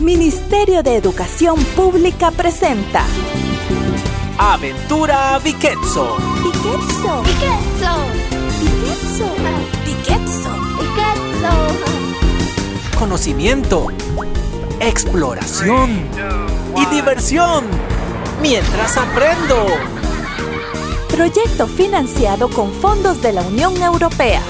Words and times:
Ministerio 0.00 0.82
de 0.82 0.96
Educación 0.96 1.62
Pública 1.76 2.30
presenta 2.30 3.04
Aventura 4.38 5.38
Viquetso. 5.40 6.16
Piquetso. 6.42 7.22
Piquetso. 7.22 7.92
Piquetso. 8.60 9.26
Piquetso. 9.84 10.50
Piquetso. 10.78 11.50
Conocimiento, 12.98 13.88
exploración 14.80 15.90
y 16.76 16.86
diversión. 16.94 17.66
Mientras 18.40 18.96
aprendo. 18.96 19.66
Proyecto 21.10 21.66
financiado 21.66 22.48
con 22.48 22.72
fondos 22.72 23.20
de 23.20 23.34
la 23.34 23.42
Unión 23.42 23.76
Europea. 23.82 24.40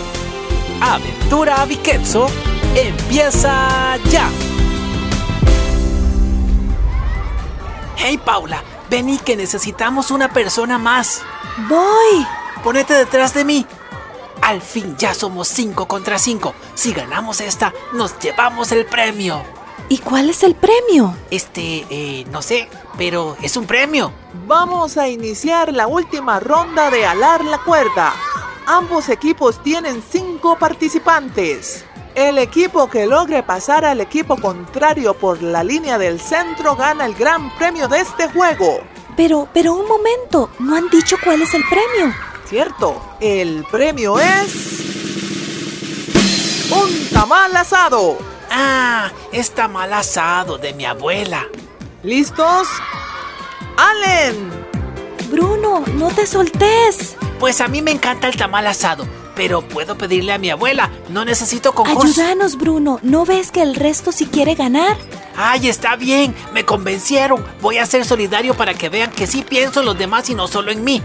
Aventura 0.80 1.64
Viquetso 1.64 2.28
empieza 2.76 3.96
ya. 4.12 4.28
Hey 8.02 8.16
Paula, 8.16 8.64
vení 8.88 9.18
que 9.18 9.36
necesitamos 9.36 10.10
una 10.10 10.32
persona 10.32 10.78
más. 10.78 11.20
Voy. 11.68 12.26
Ponete 12.64 12.94
detrás 12.94 13.34
de 13.34 13.44
mí. 13.44 13.66
Al 14.40 14.62
fin 14.62 14.96
ya 14.96 15.12
somos 15.12 15.48
5 15.48 15.86
contra 15.86 16.18
5. 16.18 16.54
Si 16.74 16.94
ganamos 16.94 17.42
esta, 17.42 17.74
nos 17.92 18.18
llevamos 18.18 18.72
el 18.72 18.86
premio. 18.86 19.42
¿Y 19.90 19.98
cuál 19.98 20.30
es 20.30 20.42
el 20.44 20.54
premio? 20.54 21.14
Este, 21.30 21.84
eh, 21.90 22.24
no 22.30 22.40
sé, 22.40 22.70
pero 22.96 23.36
es 23.42 23.58
un 23.58 23.66
premio. 23.66 24.14
Vamos 24.46 24.96
a 24.96 25.06
iniciar 25.06 25.70
la 25.70 25.86
última 25.86 26.40
ronda 26.40 26.90
de 26.90 27.04
alar 27.04 27.44
la 27.44 27.58
cuerda. 27.58 28.14
Ambos 28.64 29.10
equipos 29.10 29.62
tienen 29.62 30.02
cinco 30.10 30.56
participantes. 30.58 31.84
El 32.14 32.38
equipo 32.38 32.88
que 32.90 33.06
logre 33.06 33.42
pasar 33.42 33.84
al 33.84 34.00
equipo 34.00 34.36
contrario 34.36 35.14
por 35.14 35.42
la 35.42 35.62
línea 35.62 35.96
del 35.96 36.20
centro 36.20 36.74
gana 36.74 37.06
el 37.06 37.14
gran 37.14 37.54
premio 37.56 37.88
de 37.88 38.00
este 38.00 38.28
juego. 38.28 38.80
Pero, 39.16 39.48
pero 39.52 39.74
un 39.74 39.86
momento, 39.86 40.50
no 40.58 40.76
han 40.76 40.88
dicho 40.88 41.16
cuál 41.22 41.42
es 41.42 41.54
el 41.54 41.62
premio. 41.68 42.14
¿Cierto? 42.46 43.00
El 43.20 43.64
premio 43.70 44.18
es... 44.18 44.80
Un 46.72 47.08
tamal 47.12 47.56
asado. 47.56 48.18
Ah, 48.50 49.10
está 49.32 49.68
mal 49.68 49.92
asado 49.92 50.58
de 50.58 50.72
mi 50.72 50.84
abuela. 50.84 51.46
¿Listos? 52.02 52.66
¡Allen! 53.76 54.50
Bruno, 55.30 55.84
no 55.94 56.08
te 56.08 56.26
soltés. 56.26 57.16
Pues 57.38 57.60
a 57.60 57.68
mí 57.68 57.82
me 57.82 57.92
encanta 57.92 58.26
el 58.26 58.36
tamal 58.36 58.66
asado, 58.66 59.06
pero 59.40 59.62
puedo 59.62 59.96
pedirle 59.96 60.34
a 60.34 60.38
mi 60.38 60.50
abuela. 60.50 60.90
No 61.08 61.24
necesito 61.24 61.72
concurso. 61.72 62.20
Ayúdanos, 62.20 62.58
Bruno. 62.58 63.00
¿No 63.02 63.24
ves 63.24 63.50
que 63.50 63.62
el 63.62 63.74
resto 63.74 64.12
sí 64.12 64.26
quiere 64.26 64.54
ganar? 64.54 64.98
Ay, 65.34 65.70
está 65.70 65.96
bien, 65.96 66.34
me 66.52 66.66
convencieron. 66.66 67.42
Voy 67.62 67.78
a 67.78 67.86
ser 67.86 68.04
solidario 68.04 68.52
para 68.52 68.74
que 68.74 68.90
vean 68.90 69.10
que 69.10 69.26
sí 69.26 69.40
pienso 69.40 69.80
en 69.80 69.86
los 69.86 69.96
demás 69.96 70.28
y 70.28 70.34
no 70.34 70.46
solo 70.46 70.70
en 70.70 70.84
mí. 70.84 71.00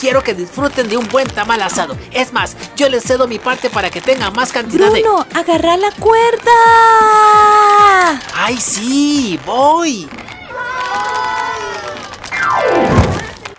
Quiero 0.00 0.20
que 0.24 0.34
disfruten 0.34 0.88
de 0.88 0.96
un 0.96 1.06
buen 1.06 1.28
tamal 1.28 1.62
asado. 1.62 1.96
Es 2.10 2.32
más, 2.32 2.56
yo 2.74 2.88
les 2.88 3.04
cedo 3.04 3.28
mi 3.28 3.38
parte 3.38 3.70
para 3.70 3.88
que 3.88 4.00
tengan 4.00 4.32
más 4.32 4.50
cantidad 4.50 4.90
de... 4.90 5.02
Bruno, 5.02 5.24
agarra 5.32 5.76
la 5.76 5.92
cuerda. 5.92 6.50
¡Ay, 8.34 8.56
sí! 8.56 9.38
¡Voy! 9.46 10.08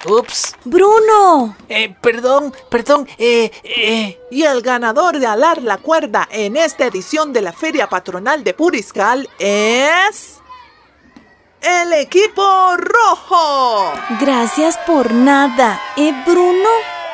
Ups. 0.08 0.56
Bruno. 0.64 1.56
Eh, 1.70 1.96
perdón, 2.02 2.54
perdón, 2.70 3.08
eh, 3.18 3.52
eh. 3.64 4.20
Y 4.32 4.44
el 4.44 4.62
ganador 4.62 5.20
de 5.20 5.28
alar 5.28 5.62
la 5.62 5.78
cuerda 5.78 6.28
en 6.32 6.58
esta 6.58 6.86
edición 6.86 7.34
de 7.34 7.42
la 7.42 7.54
Feria 7.54 7.88
Patronal 7.90 8.44
de 8.44 8.54
Puriscal 8.54 9.30
es... 9.40 10.36
El 11.60 11.92
equipo 11.94 12.78
rojo. 12.78 13.92
Gracias 14.22 14.78
por 14.86 15.12
nada. 15.12 15.82
¿Eh, 15.98 16.14
Bruno? 16.26 16.70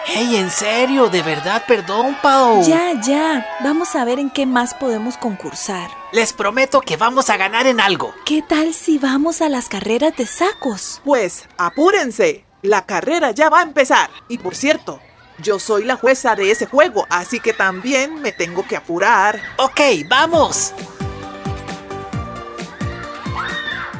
Hey, 0.05 0.35
en 0.35 0.51
serio, 0.51 1.09
de 1.09 1.23
verdad, 1.23 1.63
perdón, 1.65 2.17
Pau. 2.21 2.61
Ya, 2.61 2.91
ya. 3.01 3.47
Vamos 3.61 3.95
a 3.95 4.03
ver 4.03 4.19
en 4.19 4.29
qué 4.29 4.45
más 4.45 4.73
podemos 4.73 5.15
concursar. 5.15 5.89
Les 6.11 6.33
prometo 6.33 6.81
que 6.81 6.97
vamos 6.97 7.29
a 7.29 7.37
ganar 7.37 7.67
en 7.67 7.79
algo. 7.79 8.13
¿Qué 8.25 8.41
tal 8.41 8.73
si 8.73 8.97
vamos 8.97 9.41
a 9.41 9.47
las 9.47 9.69
carreras 9.69 10.15
de 10.17 10.27
sacos? 10.27 11.01
Pues 11.05 11.47
apúrense, 11.57 12.43
la 12.63 12.85
carrera 12.85 13.31
ya 13.31 13.49
va 13.49 13.59
a 13.59 13.63
empezar. 13.63 14.09
Y 14.27 14.39
por 14.39 14.55
cierto, 14.55 14.99
yo 15.37 15.59
soy 15.59 15.83
la 15.83 15.95
jueza 15.95 16.35
de 16.35 16.49
ese 16.49 16.65
juego, 16.65 17.05
así 17.09 17.39
que 17.39 17.53
también 17.53 18.21
me 18.21 18.31
tengo 18.31 18.65
que 18.65 18.77
apurar. 18.77 19.39
Ok, 19.57 19.79
vamos. 20.09 20.73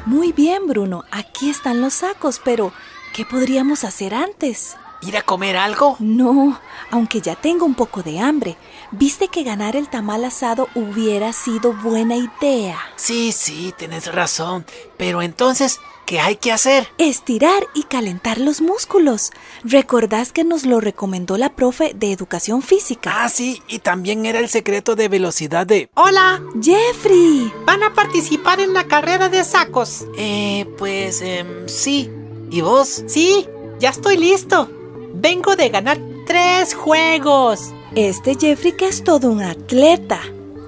Muy 0.05 0.31
bien, 0.31 0.67
Bruno. 0.67 1.05
Aquí 1.11 1.49
están 1.49 1.81
los 1.81 1.93
sacos, 1.93 2.41
pero 2.43 2.73
¿qué 3.13 3.25
podríamos 3.25 3.83
hacer 3.83 4.13
antes? 4.13 4.75
¿Ir 5.05 5.17
a 5.17 5.21
comer 5.21 5.57
algo? 5.57 5.97
No, 5.99 6.59
aunque 6.89 7.19
ya 7.19 7.35
tengo 7.35 7.65
un 7.65 7.75
poco 7.75 8.03
de 8.03 8.19
hambre. 8.19 8.55
¿Viste 8.91 9.27
que 9.27 9.43
ganar 9.43 9.75
el 9.75 9.89
tamal 9.89 10.23
asado 10.23 10.69
hubiera 10.75 11.33
sido 11.33 11.73
buena 11.73 12.15
idea? 12.15 12.79
Sí, 12.95 13.31
sí, 13.33 13.73
tienes 13.77 14.13
razón. 14.13 14.65
Pero 14.95 15.21
entonces, 15.21 15.81
¿qué 16.05 16.21
hay 16.21 16.37
que 16.37 16.53
hacer? 16.53 16.87
Estirar 16.99 17.67
y 17.73 17.83
calentar 17.83 18.37
los 18.37 18.61
músculos. 18.61 19.31
¿Recordás 19.65 20.31
que 20.31 20.45
nos 20.45 20.65
lo 20.65 20.79
recomendó 20.79 21.37
la 21.37 21.49
profe 21.53 21.93
de 21.93 22.13
educación 22.13 22.61
física? 22.61 23.23
Ah, 23.23 23.29
sí, 23.29 23.61
y 23.67 23.79
también 23.79 24.25
era 24.25 24.39
el 24.39 24.47
secreto 24.47 24.95
de 24.95 25.09
velocidad 25.09 25.67
de... 25.67 25.89
Hola, 25.95 26.41
Jeffrey. 26.61 27.51
¿van 27.65 27.83
a 27.83 27.93
participar 27.93 28.61
en 28.61 28.73
la 28.73 28.85
carrera 28.85 29.27
de 29.27 29.43
sacos? 29.43 30.05
Eh, 30.17 30.65
pues, 30.77 31.21
em, 31.21 31.67
sí. 31.67 32.09
¿Y 32.51 32.61
vos? 32.61 33.03
Sí, 33.07 33.47
ya 33.79 33.89
estoy 33.89 34.15
listo. 34.15 34.69
Vengo 35.15 35.55
de 35.55 35.69
ganar 35.69 35.99
tres 36.25 36.73
juegos. 36.73 37.71
Este 37.93 38.35
Jeffrey 38.35 38.71
que 38.71 38.87
es 38.87 39.03
todo 39.03 39.29
un 39.29 39.43
atleta. 39.43 40.19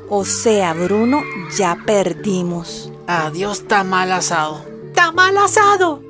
O 0.07 0.23
sea, 0.23 0.73
Bruno, 0.75 1.23
ya 1.57 1.75
perdimos. 1.83 2.91
Adiós, 3.07 3.67
tamal 3.67 4.11
asado. 4.11 4.63
¡Tamal 4.93 5.35
asado! 5.39 6.03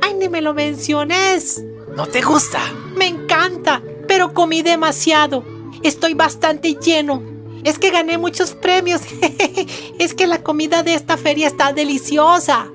¡Ay, 0.00 0.14
ni 0.14 0.28
me 0.28 0.40
lo 0.40 0.54
menciones! 0.54 1.64
¿No 1.96 2.06
te 2.06 2.22
gusta? 2.22 2.60
Me 2.94 3.08
encanta, 3.08 3.82
pero 4.06 4.34
comí 4.34 4.62
demasiado. 4.62 5.42
Estoy 5.82 6.14
bastante 6.14 6.74
lleno. 6.74 7.24
Es 7.64 7.80
que 7.80 7.90
gané 7.90 8.18
muchos 8.18 8.52
premios. 8.52 9.02
es 9.98 10.14
que 10.14 10.28
la 10.28 10.44
comida 10.44 10.84
de 10.84 10.94
esta 10.94 11.16
feria 11.16 11.48
está 11.48 11.72
deliciosa. 11.72 12.70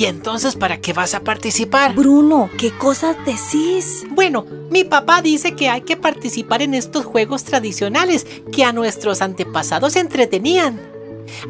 ¿Y 0.00 0.06
entonces 0.06 0.56
para 0.56 0.80
qué 0.80 0.94
vas 0.94 1.14
a 1.14 1.20
participar? 1.20 1.94
Bruno, 1.94 2.48
¿qué 2.56 2.70
cosas 2.70 3.18
decís? 3.26 4.06
Bueno, 4.12 4.46
mi 4.70 4.82
papá 4.84 5.20
dice 5.20 5.54
que 5.54 5.68
hay 5.68 5.82
que 5.82 5.98
participar 5.98 6.62
en 6.62 6.72
estos 6.72 7.04
juegos 7.04 7.44
tradicionales 7.44 8.26
que 8.50 8.64
a 8.64 8.72
nuestros 8.72 9.20
antepasados 9.20 9.96
entretenían. 9.96 10.89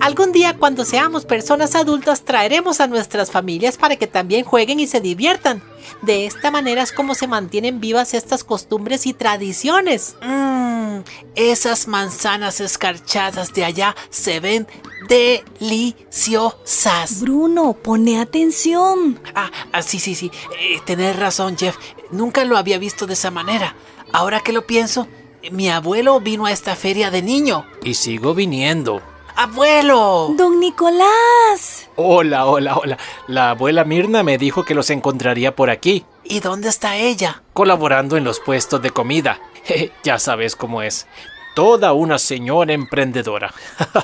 Algún 0.01 0.33
día 0.33 0.57
cuando 0.57 0.85
seamos 0.85 1.25
personas 1.25 1.75
adultas 1.75 2.23
traeremos 2.23 2.81
a 2.81 2.87
nuestras 2.87 3.31
familias 3.31 3.77
para 3.77 3.97
que 3.97 4.07
también 4.07 4.45
jueguen 4.45 4.81
y 4.81 4.87
se 4.87 5.01
diviertan. 5.01 5.63
De 6.03 6.27
esta 6.27 6.51
manera 6.51 6.83
es 6.83 6.93
como 6.93 7.15
se 7.15 7.27
mantienen 7.27 7.81
vivas 7.81 8.15
estas 8.15 8.45
costumbres 8.45 9.07
y 9.07 9.13
tradiciones. 9.13 10.17
Mmm, 10.23 11.01
esas 11.35 11.89
manzanas 11.89 12.61
escarchadas 12.61 13.53
de 13.53 13.65
allá 13.65 13.97
se 14.11 14.41
ven 14.41 14.67
deliciosas. 15.09 17.21
Bruno, 17.21 17.75
pone 17.75 18.21
atención. 18.21 19.21
Ah, 19.35 19.51
ah, 19.73 19.83
sí, 19.83 19.99
sí, 19.99 20.15
sí. 20.15 20.31
Eh, 20.59 20.81
tenés 20.85 21.17
razón, 21.17 21.57
Jeff. 21.59 21.77
Nunca 22.11 22.45
lo 22.45 22.57
había 22.57 22.79
visto 22.79 23.07
de 23.07 23.15
esa 23.15 23.31
manera. 23.31 23.77
Ahora 24.13 24.41
que 24.41 24.53
lo 24.53 24.67
pienso, 24.67 25.07
mi 25.51 25.71
abuelo 25.71 26.21
vino 26.21 26.47
a 26.47 26.53
esta 26.53 26.77
feria 26.77 27.11
de 27.11 27.23
niño. 27.23 27.67
Y 27.83 27.95
sigo 27.95 28.35
viniendo. 28.35 29.03
¡Abuelo! 29.45 30.35
Don 30.37 30.61
Nicolás. 30.61 31.89
Hola, 31.97 32.45
hola, 32.45 32.77
hola. 32.77 32.99
La 33.27 33.49
abuela 33.53 33.85
Mirna 33.85 34.23
me 34.23 34.37
dijo 34.37 34.67
que 34.67 34.75
los 34.75 34.91
encontraría 34.91 35.57
por 35.57 35.71
aquí, 35.71 36.05
¿Y 36.25 36.41
dónde 36.41 36.69
está 36.69 36.97
ella? 36.99 37.43
colaborando 37.55 38.19
en 38.19 38.25
los 38.25 38.39
puestos 38.39 38.83
de 38.83 38.91
comida. 38.91 39.41
Ya 40.05 40.19
sabes 40.19 40.57
cómo 40.57 40.83
es. 40.83 41.07
Toda 41.55 41.95
una 41.95 42.19
señora 42.19 42.75
emprendedora. 42.75 43.55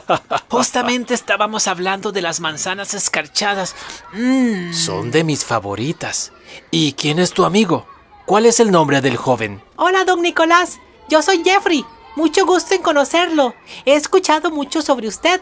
Justamente 0.49 1.13
estábamos 1.13 1.69
hablando 1.69 2.13
de 2.13 2.23
las 2.23 2.41
manzanas 2.41 2.95
escarchadas. 2.95 3.77
Mmm. 4.15 4.73
Son 4.73 5.11
de 5.11 5.23
mis 5.23 5.45
favoritas. 5.45 6.33
¿Y 6.71 6.95
quién 6.95 7.19
es 7.19 7.33
tu 7.35 7.45
amigo? 7.45 7.87
¿Cuál 8.25 8.47
es 8.47 8.59
el 8.59 8.71
nombre 8.71 9.03
del 9.03 9.19
joven? 9.19 9.63
Hola, 9.77 10.07
don 10.07 10.23
Nicolás. 10.23 10.79
Yo 11.11 11.21
soy 11.21 11.43
Jeffrey. 11.45 11.85
Mucho 12.17 12.47
gusto 12.47 12.75
en 12.75 12.81
conocerlo. 12.81 13.55
He 13.85 13.95
escuchado 13.95 14.51
mucho 14.51 14.81
sobre 14.81 15.07
usted. 15.07 15.41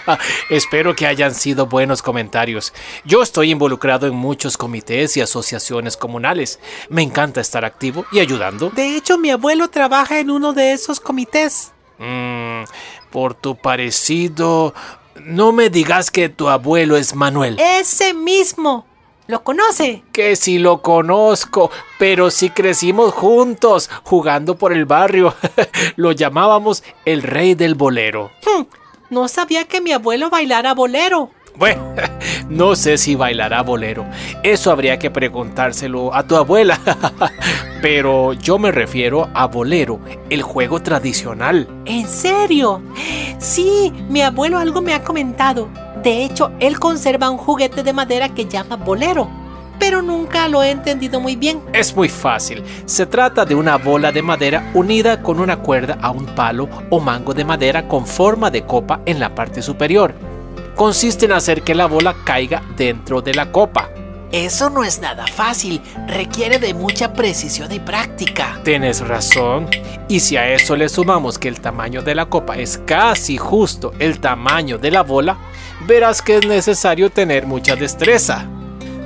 Espero 0.50 0.96
que 0.96 1.06
hayan 1.06 1.34
sido 1.34 1.66
buenos 1.66 2.00
comentarios. 2.00 2.72
Yo 3.04 3.22
estoy 3.22 3.50
involucrado 3.50 4.06
en 4.06 4.14
muchos 4.14 4.56
comités 4.56 5.18
y 5.18 5.20
asociaciones 5.20 5.98
comunales. 5.98 6.58
Me 6.88 7.02
encanta 7.02 7.42
estar 7.42 7.66
activo 7.66 8.06
y 8.10 8.20
ayudando. 8.20 8.70
De 8.70 8.96
hecho, 8.96 9.18
mi 9.18 9.30
abuelo 9.30 9.68
trabaja 9.68 10.18
en 10.18 10.30
uno 10.30 10.54
de 10.54 10.72
esos 10.72 10.98
comités. 10.98 11.72
Mm, 11.98 12.64
por 13.10 13.34
tu 13.34 13.54
parecido, 13.56 14.74
No 15.16 15.52
me 15.52 15.70
digas 15.70 16.10
que 16.10 16.28
tu 16.28 16.48
abuelo 16.48 16.96
es 16.96 17.14
Manuel. 17.14 17.56
Ese 17.60 18.14
mismo. 18.14 18.86
¿Lo 19.26 19.42
conoce? 19.42 20.02
Que 20.12 20.36
sí 20.36 20.58
lo 20.58 20.82
conozco, 20.82 21.70
pero 21.98 22.30
sí 22.30 22.50
crecimos 22.50 23.14
juntos, 23.14 23.88
jugando 24.02 24.56
por 24.56 24.74
el 24.74 24.84
barrio. 24.84 25.34
lo 25.96 26.12
llamábamos 26.12 26.84
el 27.06 27.22
rey 27.22 27.54
del 27.54 27.74
bolero. 27.74 28.30
Hmm, 28.44 28.64
no 29.08 29.28
sabía 29.28 29.64
que 29.64 29.80
mi 29.80 29.92
abuelo 29.92 30.28
bailara 30.28 30.74
bolero. 30.74 31.30
Bueno, 31.56 31.94
no 32.50 32.76
sé 32.76 32.98
si 32.98 33.14
bailará 33.14 33.62
bolero. 33.62 34.04
Eso 34.42 34.70
habría 34.70 34.98
que 34.98 35.10
preguntárselo 35.10 36.14
a 36.14 36.26
tu 36.26 36.36
abuela. 36.36 36.78
Pero 37.80 38.34
yo 38.34 38.58
me 38.58 38.72
refiero 38.72 39.30
a 39.32 39.46
bolero, 39.46 40.00
el 40.28 40.42
juego 40.42 40.82
tradicional. 40.82 41.66
¿En 41.86 42.06
serio? 42.08 42.82
Sí, 43.38 43.90
mi 44.10 44.20
abuelo 44.20 44.58
algo 44.58 44.82
me 44.82 44.92
ha 44.92 45.02
comentado. 45.02 45.70
De 46.04 46.24
hecho, 46.24 46.52
él 46.60 46.78
conserva 46.78 47.30
un 47.30 47.38
juguete 47.38 47.82
de 47.82 47.92
madera 47.92 48.28
que 48.28 48.46
llama 48.46 48.76
bolero. 48.76 49.28
Pero 49.80 50.02
nunca 50.02 50.46
lo 50.46 50.62
he 50.62 50.70
entendido 50.70 51.18
muy 51.18 51.34
bien. 51.34 51.60
Es 51.72 51.96
muy 51.96 52.08
fácil. 52.08 52.62
Se 52.84 53.06
trata 53.06 53.44
de 53.44 53.56
una 53.56 53.76
bola 53.76 54.12
de 54.12 54.22
madera 54.22 54.70
unida 54.74 55.20
con 55.20 55.40
una 55.40 55.56
cuerda 55.56 55.98
a 56.00 56.12
un 56.12 56.26
palo 56.26 56.68
o 56.90 57.00
mango 57.00 57.34
de 57.34 57.44
madera 57.44 57.88
con 57.88 58.06
forma 58.06 58.52
de 58.52 58.64
copa 58.64 59.00
en 59.04 59.18
la 59.18 59.34
parte 59.34 59.62
superior 59.62 60.14
consiste 60.74 61.26
en 61.26 61.32
hacer 61.32 61.62
que 61.62 61.74
la 61.74 61.86
bola 61.86 62.14
caiga 62.24 62.62
dentro 62.76 63.22
de 63.22 63.34
la 63.34 63.50
copa. 63.50 63.90
Eso 64.34 64.68
no 64.68 64.82
es 64.82 65.00
nada 65.00 65.28
fácil, 65.28 65.80
requiere 66.08 66.58
de 66.58 66.74
mucha 66.74 67.12
precisión 67.12 67.70
y 67.70 67.78
práctica. 67.78 68.58
Tienes 68.64 69.00
razón. 69.06 69.68
Y 70.08 70.18
si 70.18 70.36
a 70.36 70.52
eso 70.52 70.74
le 70.74 70.88
sumamos 70.88 71.38
que 71.38 71.46
el 71.46 71.60
tamaño 71.60 72.02
de 72.02 72.16
la 72.16 72.26
copa 72.26 72.56
es 72.56 72.78
casi 72.78 73.36
justo 73.36 73.92
el 74.00 74.18
tamaño 74.18 74.76
de 74.76 74.90
la 74.90 75.04
bola, 75.04 75.38
verás 75.86 76.20
que 76.20 76.38
es 76.38 76.46
necesario 76.48 77.10
tener 77.10 77.46
mucha 77.46 77.76
destreza. 77.76 78.44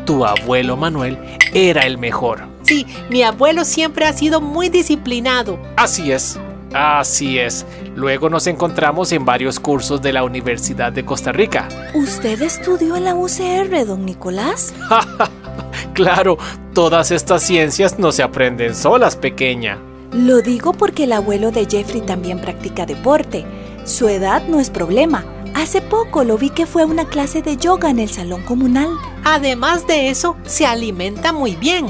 Tu 0.06 0.25
abuelo 0.25 0.78
Manuel 0.78 1.19
era 1.52 1.82
el 1.82 1.98
mejor. 1.98 2.48
Sí, 2.62 2.86
mi 3.10 3.22
abuelo 3.22 3.66
siempre 3.66 4.06
ha 4.06 4.14
sido 4.14 4.40
muy 4.40 4.70
disciplinado. 4.70 5.58
Así 5.76 6.10
es. 6.10 6.40
Así 6.72 7.38
es. 7.38 7.64
Luego 7.94 8.28
nos 8.28 8.46
encontramos 8.46 9.12
en 9.12 9.24
varios 9.24 9.58
cursos 9.58 10.02
de 10.02 10.12
la 10.12 10.22
Universidad 10.22 10.92
de 10.92 11.04
Costa 11.04 11.32
Rica. 11.32 11.68
¿Usted 11.94 12.40
estudió 12.42 12.96
en 12.96 13.04
la 13.04 13.14
UCR, 13.14 13.86
don 13.86 14.04
Nicolás? 14.04 14.74
claro, 15.94 16.36
todas 16.74 17.10
estas 17.10 17.42
ciencias 17.42 17.98
no 17.98 18.12
se 18.12 18.22
aprenden 18.22 18.74
solas, 18.74 19.16
pequeña. 19.16 19.78
Lo 20.12 20.40
digo 20.40 20.72
porque 20.72 21.04
el 21.04 21.12
abuelo 21.12 21.50
de 21.50 21.66
Jeffrey 21.66 22.00
también 22.00 22.40
practica 22.40 22.86
deporte. 22.86 23.44
Su 23.84 24.08
edad 24.08 24.42
no 24.48 24.60
es 24.60 24.70
problema. 24.70 25.24
Hace 25.54 25.80
poco 25.80 26.24
lo 26.24 26.38
vi 26.38 26.50
que 26.50 26.66
fue 26.66 26.82
a 26.82 26.86
una 26.86 27.06
clase 27.06 27.42
de 27.42 27.56
yoga 27.56 27.90
en 27.90 27.98
el 27.98 28.10
salón 28.10 28.42
comunal. 28.42 28.90
Además 29.24 29.86
de 29.86 30.10
eso, 30.10 30.36
se 30.44 30.66
alimenta 30.66 31.32
muy 31.32 31.56
bien. 31.56 31.86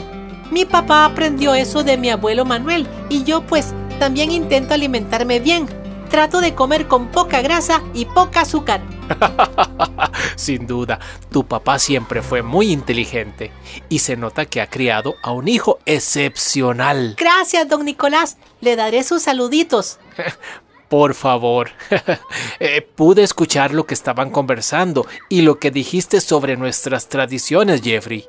Mi 0.50 0.64
papá 0.64 1.04
aprendió 1.04 1.54
eso 1.54 1.84
de 1.84 1.98
mi 1.98 2.08
abuelo 2.08 2.44
Manuel 2.44 2.86
y 3.10 3.25
yo 3.25 3.42
pues 3.42 3.75
también 3.99 4.31
intento 4.31 4.75
alimentarme 4.75 5.41
bien. 5.41 5.67
Trato 6.11 6.41
de 6.41 6.55
comer 6.55 6.89
con 6.89 7.09
poca 7.09 7.43
grasa 7.43 7.83
y 7.93 8.06
poca 8.06 8.41
azúcar. 8.41 8.81
Sin 10.37 10.67
duda, 10.67 10.99
tu 11.31 11.45
papá 11.47 11.79
siempre 11.79 12.23
fue 12.23 12.43
muy 12.43 12.73
inteligente 12.73 13.50
y 13.89 13.99
se 13.99 14.17
nota 14.17 14.47
que 14.47 14.61
ha 14.61 14.69
criado 14.69 15.17
a 15.23 15.33
un 15.33 15.49
hijo 15.49 15.79
excepcional. 15.85 17.15
Gracias, 17.19 17.69
don 17.69 17.85
Nicolás. 17.85 18.39
Le 18.61 18.77
daré 18.77 19.03
sus 19.03 19.23
saluditos. 19.23 19.99
Por 20.89 21.15
favor. 21.15 21.71
Eh, 22.61 22.83
pude 22.83 23.23
escuchar 23.23 23.73
lo 23.73 23.87
que 23.87 23.95
estaban 23.95 24.31
conversando 24.31 25.06
y 25.29 25.43
lo 25.43 25.61
que 25.61 25.71
dijiste 25.71 26.21
sobre 26.21 26.56
nuestras 26.56 27.09
tradiciones, 27.09 27.83
Jeffrey. 27.83 28.27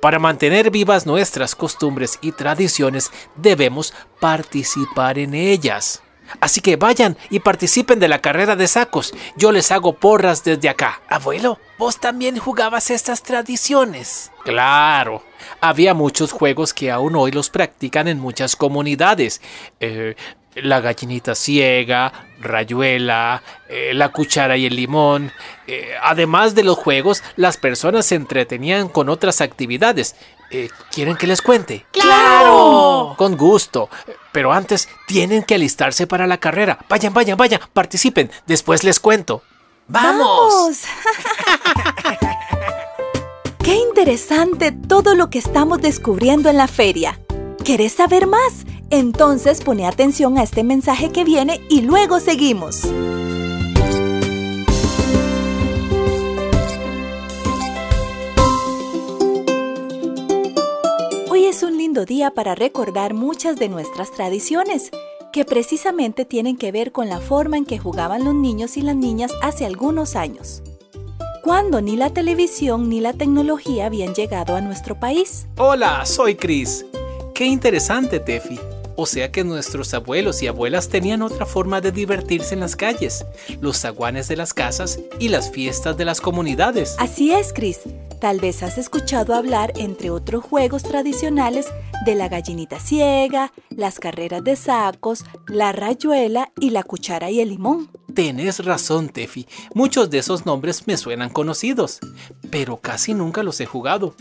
Para 0.00 0.18
mantener 0.18 0.70
vivas 0.70 1.06
nuestras 1.06 1.54
costumbres 1.54 2.18
y 2.22 2.32
tradiciones 2.32 3.10
debemos 3.36 3.92
participar 4.18 5.18
en 5.18 5.34
ellas. 5.34 6.02
Así 6.40 6.60
que 6.60 6.76
vayan 6.76 7.16
y 7.28 7.40
participen 7.40 7.98
de 7.98 8.08
la 8.08 8.20
carrera 8.20 8.54
de 8.54 8.68
sacos. 8.68 9.12
Yo 9.36 9.50
les 9.52 9.72
hago 9.72 9.94
porras 9.94 10.44
desde 10.44 10.68
acá. 10.68 11.00
Abuelo, 11.08 11.58
vos 11.76 11.98
también 11.98 12.38
jugabas 12.38 12.90
estas 12.90 13.22
tradiciones. 13.22 14.30
Claro. 14.44 15.22
Había 15.60 15.94
muchos 15.94 16.32
juegos 16.32 16.72
que 16.72 16.90
aún 16.90 17.16
hoy 17.16 17.32
los 17.32 17.50
practican 17.50 18.08
en 18.08 18.20
muchas 18.20 18.56
comunidades. 18.56 19.40
Eh, 19.80 20.14
la 20.54 20.80
gallinita 20.80 21.34
ciega, 21.34 22.12
rayuela, 22.40 23.42
eh, 23.68 23.92
la 23.94 24.10
cuchara 24.10 24.56
y 24.56 24.66
el 24.66 24.76
limón. 24.76 25.32
Eh, 25.66 25.92
además 26.02 26.54
de 26.54 26.64
los 26.64 26.78
juegos, 26.78 27.22
las 27.36 27.56
personas 27.56 28.06
se 28.06 28.16
entretenían 28.16 28.88
con 28.88 29.08
otras 29.08 29.40
actividades. 29.40 30.16
Eh, 30.50 30.68
¿Quieren 30.90 31.16
que 31.16 31.28
les 31.28 31.42
cuente? 31.42 31.86
¡Claro! 31.92 33.14
Con 33.16 33.36
gusto. 33.36 33.88
Pero 34.32 34.52
antes 34.52 34.88
tienen 35.06 35.44
que 35.44 35.54
alistarse 35.54 36.06
para 36.06 36.26
la 36.26 36.38
carrera. 36.38 36.78
Vayan, 36.88 37.14
vayan, 37.14 37.36
vayan, 37.36 37.60
participen. 37.72 38.30
Después 38.46 38.82
les 38.82 38.98
cuento. 38.98 39.42
¡Vamos! 39.86 40.82
¡Qué 43.62 43.74
interesante 43.74 44.72
todo 44.72 45.14
lo 45.14 45.30
que 45.30 45.38
estamos 45.38 45.80
descubriendo 45.80 46.48
en 46.48 46.56
la 46.56 46.66
feria! 46.66 47.20
¿Querés 47.64 47.92
saber 47.92 48.26
más? 48.26 48.64
Entonces 48.90 49.62
pone 49.62 49.86
atención 49.86 50.36
a 50.36 50.42
este 50.42 50.64
mensaje 50.64 51.10
que 51.10 51.22
viene 51.22 51.60
y 51.68 51.82
luego 51.82 52.18
seguimos. 52.18 52.84
Hoy 61.30 61.44
es 61.44 61.62
un 61.62 61.78
lindo 61.78 62.04
día 62.04 62.32
para 62.32 62.56
recordar 62.56 63.14
muchas 63.14 63.56
de 63.56 63.68
nuestras 63.68 64.10
tradiciones, 64.10 64.90
que 65.32 65.44
precisamente 65.44 66.24
tienen 66.24 66.56
que 66.56 66.72
ver 66.72 66.90
con 66.90 67.08
la 67.08 67.20
forma 67.20 67.56
en 67.56 67.64
que 67.64 67.78
jugaban 67.78 68.24
los 68.24 68.34
niños 68.34 68.76
y 68.76 68.82
las 68.82 68.96
niñas 68.96 69.30
hace 69.40 69.64
algunos 69.64 70.16
años 70.16 70.62
cuando 71.42 71.80
ni 71.80 71.96
la 71.96 72.10
televisión 72.10 72.88
ni 72.88 73.00
la 73.00 73.12
tecnología 73.12 73.86
habían 73.86 74.14
llegado 74.14 74.54
a 74.54 74.60
nuestro 74.60 75.00
país. 75.00 75.46
Hola, 75.56 76.04
soy 76.04 76.36
Chris. 76.36 76.84
Qué 77.34 77.46
interesante, 77.46 78.20
Tefi. 78.20 78.60
O 79.02 79.06
sea 79.06 79.32
que 79.32 79.44
nuestros 79.44 79.94
abuelos 79.94 80.42
y 80.42 80.46
abuelas 80.46 80.90
tenían 80.90 81.22
otra 81.22 81.46
forma 81.46 81.80
de 81.80 81.90
divertirse 81.90 82.52
en 82.52 82.60
las 82.60 82.76
calles, 82.76 83.24
los 83.58 83.78
zaguanes 83.78 84.28
de 84.28 84.36
las 84.36 84.52
casas 84.52 85.00
y 85.18 85.28
las 85.28 85.50
fiestas 85.50 85.96
de 85.96 86.04
las 86.04 86.20
comunidades. 86.20 86.96
Así 86.98 87.32
es, 87.32 87.54
Chris. 87.54 87.80
Tal 88.20 88.40
vez 88.40 88.62
has 88.62 88.76
escuchado 88.76 89.34
hablar, 89.34 89.72
entre 89.76 90.10
otros 90.10 90.44
juegos 90.44 90.82
tradicionales, 90.82 91.66
de 92.04 92.14
la 92.14 92.28
gallinita 92.28 92.78
ciega, 92.78 93.54
las 93.70 93.98
carreras 94.00 94.44
de 94.44 94.54
sacos, 94.54 95.24
la 95.48 95.72
rayuela 95.72 96.52
y 96.60 96.68
la 96.68 96.82
cuchara 96.82 97.30
y 97.30 97.40
el 97.40 97.48
limón. 97.48 97.88
Tienes 98.14 98.62
razón, 98.62 99.08
Tefi. 99.08 99.46
Muchos 99.74 100.10
de 100.10 100.18
esos 100.18 100.44
nombres 100.44 100.86
me 100.86 100.98
suenan 100.98 101.30
conocidos, 101.30 102.00
pero 102.50 102.76
casi 102.76 103.14
nunca 103.14 103.42
los 103.42 103.58
he 103.62 103.66
jugado. 103.66 104.14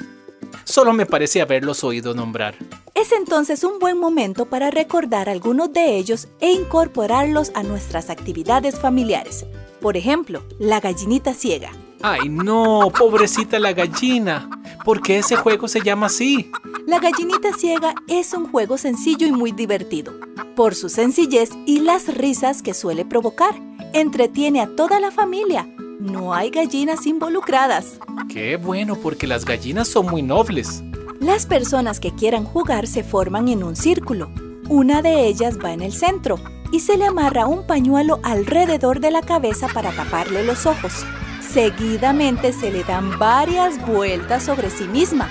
Solo 0.64 0.94
me 0.94 1.06
parece 1.06 1.42
haberlos 1.42 1.84
oído 1.84 2.14
nombrar. 2.14 2.56
Es 2.94 3.12
entonces 3.12 3.64
un 3.64 3.80
buen 3.80 3.98
momento 3.98 4.46
para 4.46 4.72
recordar 4.72 5.30
algunos 5.30 5.74
de 5.74 5.98
ellos 5.98 6.28
e 6.40 6.52
incorporarlos 6.52 7.52
a 7.56 7.64
nuestras 7.64 8.10
actividades 8.10 8.80
familiares. 8.80 9.46
Por 9.82 9.98
ejemplo, 9.98 10.44
la 10.60 10.80
gallinita 10.80 11.34
ciega. 11.34 11.72
¡Ay 12.02 12.30
no! 12.30 12.92
¡Pobrecita 12.98 13.60
la 13.60 13.74
gallina! 13.74 14.50
¿Por 14.86 15.02
qué 15.02 15.20
ese 15.20 15.36
juego 15.36 15.68
se 15.68 15.82
llama 15.82 16.06
así? 16.06 16.52
La 16.86 17.00
gallinita 17.00 17.54
ciega 17.54 17.94
es 18.08 18.34
un 18.34 18.50
juego 18.50 18.78
sencillo 18.78 19.28
y 19.28 19.32
muy 19.32 19.52
divertido. 19.52 20.14
Por 20.56 20.76
su 20.76 20.90
sencillez 20.90 21.50
y 21.66 21.80
las 21.80 22.08
risas 22.14 22.62
que 22.62 22.74
suele 22.74 23.06
provocar, 23.06 23.56
entretiene 23.94 24.62
a 24.62 24.76
toda 24.76 25.00
la 25.00 25.12
familia 25.12 25.68
no 26.00 26.34
hay 26.34 26.50
gallinas 26.50 27.06
involucradas. 27.06 28.00
Qué 28.32 28.56
bueno, 28.56 28.96
porque 28.96 29.28
las 29.28 29.46
gallinas 29.46 29.88
son 29.88 30.08
muy 30.08 30.22
nobles. 30.22 30.82
Las 31.20 31.46
personas 31.46 32.00
que 32.00 32.16
quieran 32.16 32.46
jugar 32.46 32.88
se 32.88 33.04
forman 33.04 33.50
en 33.50 33.64
un 33.64 33.76
círculo. 33.76 34.32
Una 34.70 35.02
de 35.02 35.28
ellas 35.28 35.58
va 35.64 35.74
en 35.74 35.82
el 35.82 35.92
centro 35.92 36.40
y 36.72 36.80
se 36.80 36.98
le 36.98 37.06
amarra 37.06 37.48
un 37.48 37.68
pañuelo 37.68 38.20
alrededor 38.24 39.00
de 39.00 39.12
la 39.12 39.22
cabeza 39.22 39.68
para 39.68 39.92
taparle 39.92 40.44
los 40.44 40.66
ojos. 40.66 41.06
Seguidamente 41.42 42.54
se 42.54 42.72
le 42.72 42.84
dan 42.84 43.20
varias 43.20 43.86
vueltas 43.86 44.44
sobre 44.44 44.70
sí 44.70 44.86
misma. 44.86 45.28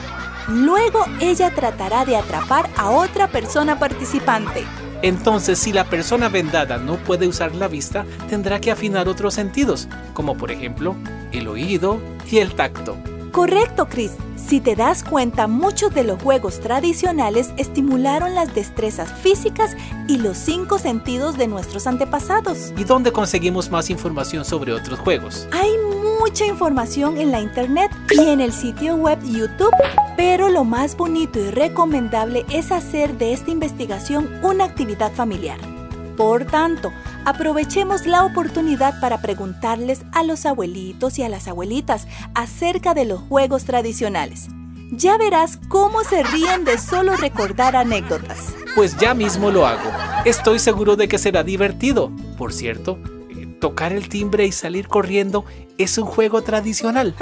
Luego 0.49 1.05
ella 1.21 1.55
tratará 1.55 2.05
de 2.05 2.17
atrapar 2.17 2.69
a 2.77 2.91
otra 2.91 3.29
persona 3.29 3.79
participante. 3.79 4.65
Entonces, 5.03 5.59
si 5.59 5.73
la 5.73 5.85
persona 5.85 6.29
vendada 6.29 6.79
no 6.79 6.97
puede 6.97 7.29
usar 7.29 7.55
la 7.55 7.69
vista, 7.69 8.05
tendrá 8.29 8.61
que 8.61 8.71
afinar 8.71 9.09
otros 9.09 9.35
sentidos, 9.35 9.89
como 10.13 10.37
por 10.37 10.51
ejemplo 10.51 10.97
el 11.33 11.47
oído 11.49 12.01
y 12.31 12.39
el 12.39 12.55
tacto. 12.55 12.97
Correcto, 13.33 13.89
Chris. 13.89 14.13
Si 14.37 14.61
te 14.61 14.75
das 14.75 15.05
cuenta, 15.05 15.47
muchos 15.47 15.93
de 15.95 16.05
los 16.05 16.23
juegos 16.23 16.61
tradicionales 16.61 17.51
estimularon 17.59 18.35
las 18.35 18.55
destrezas 18.55 19.13
físicas 19.21 19.77
y 20.07 20.17
los 20.17 20.39
cinco 20.39 20.79
sentidos 20.79 21.37
de 21.37 21.49
nuestros 21.49 21.87
antepasados. 21.87 22.73
¿Y 22.77 22.85
dónde 22.85 23.13
conseguimos 23.13 23.71
más 23.71 23.91
información 23.91 24.45
sobre 24.45 24.73
otros 24.73 24.99
juegos? 25.01 25.47
Hay 25.53 25.73
mucha 26.19 26.47
información 26.47 27.19
en 27.19 27.31
la 27.31 27.41
internet 27.41 27.91
y 28.11 28.21
en 28.21 28.41
el 28.41 28.53
sitio 28.53 28.97
web 28.97 29.19
YouTube, 29.23 29.75
pero 30.17 30.49
lo 30.49 30.65
más 30.65 30.97
bonito 30.97 31.39
y 31.39 31.51
recomendable 31.51 32.47
es 32.51 32.73
hacer 32.73 33.19
de 33.19 33.35
esta 33.35 33.51
investigación 33.51 34.29
una 34.43 34.65
actividad 34.65 35.13
familiar. 35.13 35.59
Por 36.19 36.47
tanto, 36.47 36.93
aprovechemos 37.25 38.05
la 38.05 38.25
oportunidad 38.25 38.99
para 38.99 39.23
preguntarles 39.23 40.01
a 40.11 40.25
los 40.25 40.47
abuelitos 40.47 41.17
y 41.21 41.23
a 41.23 41.29
las 41.29 41.47
abuelitas 41.47 42.09
acerca 42.35 42.93
de 42.93 43.05
los 43.05 43.21
juegos 43.21 43.63
tradicionales. 43.63 44.49
Ya 44.91 45.17
verás 45.17 45.61
cómo 45.69 46.03
se 46.03 46.25
ríen 46.25 46.65
de 46.65 46.77
solo 46.77 47.15
recordar 47.15 47.77
anécdotas. 47.77 48.53
Pues 48.75 48.97
ya 48.97 49.15
mismo 49.15 49.53
lo 49.53 49.65
hago. 49.65 49.93
Estoy 50.25 50.59
seguro 50.59 50.97
de 50.97 51.07
que 51.07 51.19
será 51.19 51.45
divertido. 51.45 52.11
Por 52.37 52.53
cierto, 52.53 52.99
eh, 53.31 53.47
tocar 53.61 53.93
el 53.93 54.09
timbre 54.09 54.45
y 54.45 54.51
salir 54.51 54.89
corriendo 54.89 55.45
es 55.79 55.99
un 55.99 56.07
juego 56.07 56.43
tradicional. 56.43 57.15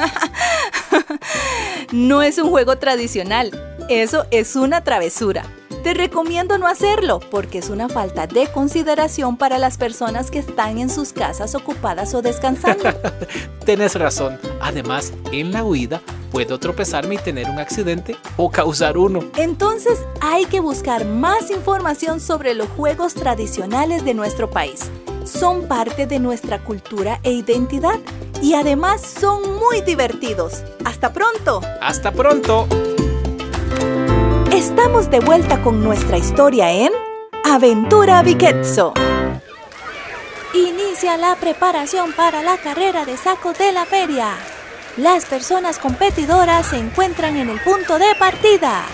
no 1.92 2.22
es 2.22 2.38
un 2.38 2.48
juego 2.48 2.78
tradicional, 2.78 3.50
eso 3.90 4.24
es 4.30 4.56
una 4.56 4.84
travesura. 4.84 5.44
Te 5.86 5.94
recomiendo 5.94 6.58
no 6.58 6.66
hacerlo 6.66 7.20
porque 7.30 7.58
es 7.58 7.70
una 7.70 7.88
falta 7.88 8.26
de 8.26 8.48
consideración 8.48 9.36
para 9.36 9.56
las 9.56 9.78
personas 9.78 10.32
que 10.32 10.40
están 10.40 10.78
en 10.78 10.90
sus 10.90 11.12
casas 11.12 11.54
ocupadas 11.54 12.12
o 12.12 12.22
descansando. 12.22 12.92
Tienes 13.64 13.94
razón. 13.94 14.36
Además, 14.60 15.12
en 15.30 15.52
la 15.52 15.62
huida 15.62 16.02
puedo 16.32 16.58
tropezarme 16.58 17.14
y 17.14 17.18
tener 17.18 17.48
un 17.48 17.60
accidente 17.60 18.16
o 18.36 18.50
causar 18.50 18.98
uno. 18.98 19.20
Entonces 19.36 20.00
hay 20.20 20.46
que 20.46 20.58
buscar 20.58 21.04
más 21.04 21.52
información 21.52 22.18
sobre 22.18 22.54
los 22.54 22.68
juegos 22.70 23.14
tradicionales 23.14 24.04
de 24.04 24.14
nuestro 24.14 24.50
país. 24.50 24.90
Son 25.24 25.68
parte 25.68 26.08
de 26.08 26.18
nuestra 26.18 26.64
cultura 26.64 27.20
e 27.22 27.30
identidad 27.30 28.00
y 28.42 28.54
además 28.54 29.02
son 29.02 29.54
muy 29.54 29.82
divertidos. 29.82 30.64
Hasta 30.84 31.12
pronto. 31.12 31.60
Hasta 31.80 32.10
pronto. 32.10 32.66
Estamos 34.52 35.10
de 35.10 35.20
vuelta 35.20 35.60
con 35.62 35.82
nuestra 35.82 36.18
historia 36.18 36.70
en 36.70 36.90
Aventura 37.44 38.22
Viquetzo. 38.22 38.94
Inicia 40.54 41.16
la 41.16 41.34
preparación 41.36 42.12
para 42.12 42.42
la 42.42 42.56
carrera 42.56 43.04
de 43.04 43.16
saco 43.16 43.52
de 43.52 43.72
la 43.72 43.84
feria. 43.84 44.28
Las 44.96 45.26
personas 45.26 45.78
competidoras 45.78 46.68
se 46.68 46.78
encuentran 46.78 47.36
en 47.36 47.50
el 47.50 47.60
punto 47.60 47.98
de 47.98 48.14
partida. 48.18 48.84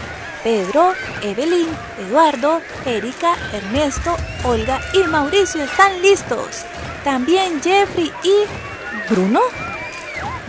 Pedro, 0.43 0.95
Evelyn, 1.23 1.69
Eduardo, 2.01 2.61
Erika, 2.87 3.37
Ernesto, 3.53 4.17
Olga 4.45 4.81
y 4.95 5.07
Mauricio 5.07 5.63
están 5.63 6.01
listos. 6.03 6.65
También 7.05 7.63
Jeffrey 7.63 8.11
y... 8.25 9.13
¿Bruno? 9.13 9.41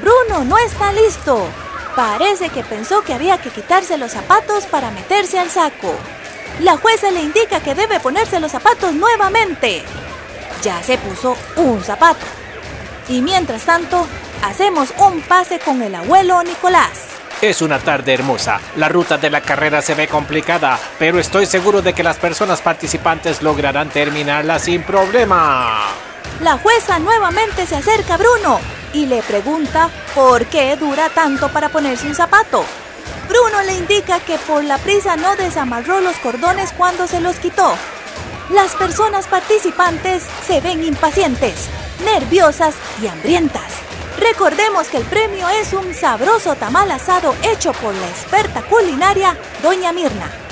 Bruno 0.01 0.45
no 0.45 0.57
está 0.57 0.91
listo. 0.93 1.45
Parece 1.95 2.49
que 2.49 2.63
pensó 2.63 3.03
que 3.03 3.13
había 3.13 3.37
que 3.37 3.51
quitarse 3.51 3.97
los 3.97 4.11
zapatos 4.11 4.65
para 4.65 4.89
meterse 4.89 5.39
al 5.39 5.51
saco. 5.51 5.93
La 6.59 6.77
jueza 6.77 7.11
le 7.11 7.21
indica 7.21 7.59
que 7.59 7.75
debe 7.75 7.99
ponerse 7.99 8.39
los 8.39 8.51
zapatos 8.51 8.93
nuevamente. 8.93 9.83
Ya 10.63 10.81
se 10.81 10.97
puso 10.97 11.37
un 11.55 11.83
zapato. 11.83 12.25
Y 13.09 13.21
mientras 13.21 13.63
tanto, 13.63 14.07
hacemos 14.43 14.91
un 14.97 15.21
pase 15.21 15.59
con 15.59 15.83
el 15.83 15.93
abuelo 15.93 16.41
Nicolás. 16.41 17.09
Es 17.41 17.61
una 17.61 17.77
tarde 17.77 18.13
hermosa. 18.13 18.59
La 18.77 18.89
ruta 18.89 19.17
de 19.17 19.29
la 19.29 19.41
carrera 19.41 19.81
se 19.81 19.93
ve 19.93 20.07
complicada, 20.07 20.79
pero 20.97 21.19
estoy 21.19 21.45
seguro 21.45 21.81
de 21.81 21.93
que 21.93 22.01
las 22.01 22.17
personas 22.17 22.61
participantes 22.61 23.43
lograrán 23.43 23.89
terminarla 23.89 24.57
sin 24.57 24.81
problema. 24.83 25.89
La 26.41 26.57
jueza 26.57 26.97
nuevamente 26.99 27.67
se 27.67 27.75
acerca 27.75 28.15
a 28.15 28.17
Bruno 28.17 28.82
y 28.93 29.07
le 29.07 29.21
pregunta 29.23 29.89
por 30.15 30.45
qué 30.45 30.75
dura 30.77 31.09
tanto 31.09 31.49
para 31.49 31.69
ponerse 31.69 32.07
un 32.07 32.15
zapato. 32.15 32.63
Bruno 33.27 33.61
le 33.63 33.73
indica 33.73 34.19
que 34.19 34.37
por 34.37 34.63
la 34.63 34.77
prisa 34.77 35.15
no 35.15 35.35
desamarró 35.35 36.01
los 36.01 36.15
cordones 36.17 36.71
cuando 36.73 37.07
se 37.07 37.19
los 37.19 37.37
quitó. 37.37 37.73
Las 38.49 38.75
personas 38.75 39.27
participantes 39.27 40.23
se 40.45 40.61
ven 40.61 40.83
impacientes, 40.83 41.67
nerviosas 42.05 42.75
y 43.01 43.07
hambrientas. 43.07 43.71
Recordemos 44.19 44.87
que 44.87 44.97
el 44.97 45.05
premio 45.05 45.49
es 45.49 45.73
un 45.73 45.93
sabroso 45.93 46.55
tamal 46.55 46.91
asado 46.91 47.35
hecho 47.43 47.73
por 47.73 47.93
la 47.95 48.07
experta 48.07 48.61
culinaria 48.61 49.35
Doña 49.63 49.91
Mirna. 49.91 50.42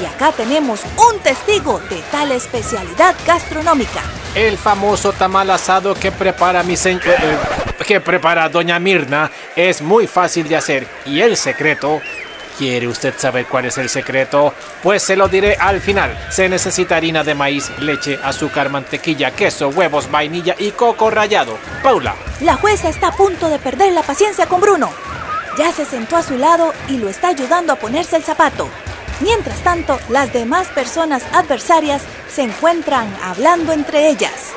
Y 0.00 0.06
acá 0.06 0.32
tenemos 0.32 0.80
un 0.96 1.20
testigo 1.20 1.78
de 1.90 2.02
tal 2.10 2.32
especialidad 2.32 3.14
gastronómica. 3.26 4.00
El 4.34 4.56
famoso 4.56 5.12
tamal 5.12 5.50
asado 5.50 5.94
que 5.94 6.10
prepara 6.10 6.62
mi 6.62 6.76
señor... 6.76 7.06
Eh, 7.06 7.16
eh, 7.20 7.84
que 7.86 8.00
prepara 8.00 8.48
Doña 8.48 8.78
Mirna 8.78 9.30
es 9.56 9.82
muy 9.82 10.06
fácil 10.06 10.48
de 10.48 10.56
hacer. 10.56 10.86
Y 11.04 11.20
el 11.20 11.36
secreto... 11.36 12.00
¿Quiere 12.56 12.88
usted 12.88 13.14
saber 13.16 13.46
cuál 13.46 13.64
es 13.64 13.78
el 13.78 13.88
secreto? 13.88 14.52
Pues 14.82 15.02
se 15.02 15.16
lo 15.16 15.28
diré 15.28 15.56
al 15.58 15.80
final. 15.80 16.14
Se 16.30 16.46
necesita 16.46 16.96
harina 16.96 17.24
de 17.24 17.34
maíz, 17.34 17.70
leche, 17.78 18.18
azúcar, 18.22 18.68
mantequilla, 18.68 19.30
queso, 19.30 19.70
huevos, 19.70 20.10
vainilla 20.10 20.54
y 20.58 20.72
coco 20.72 21.08
rallado. 21.08 21.56
Paula. 21.82 22.14
La 22.42 22.56
jueza 22.56 22.90
está 22.90 23.08
a 23.08 23.12
punto 23.12 23.48
de 23.48 23.58
perder 23.58 23.94
la 23.94 24.02
paciencia 24.02 24.44
con 24.44 24.60
Bruno. 24.60 24.90
Ya 25.56 25.72
se 25.72 25.86
sentó 25.86 26.18
a 26.18 26.22
su 26.22 26.36
lado 26.36 26.74
y 26.86 26.98
lo 26.98 27.08
está 27.08 27.28
ayudando 27.28 27.72
a 27.72 27.76
ponerse 27.76 28.16
el 28.16 28.24
zapato. 28.24 28.68
Mientras 29.20 29.58
tanto, 29.60 29.98
las 30.08 30.32
demás 30.32 30.68
personas 30.68 31.22
adversarias 31.32 32.02
se 32.32 32.42
encuentran 32.42 33.06
hablando 33.22 33.72
entre 33.72 34.08
ellas. 34.08 34.52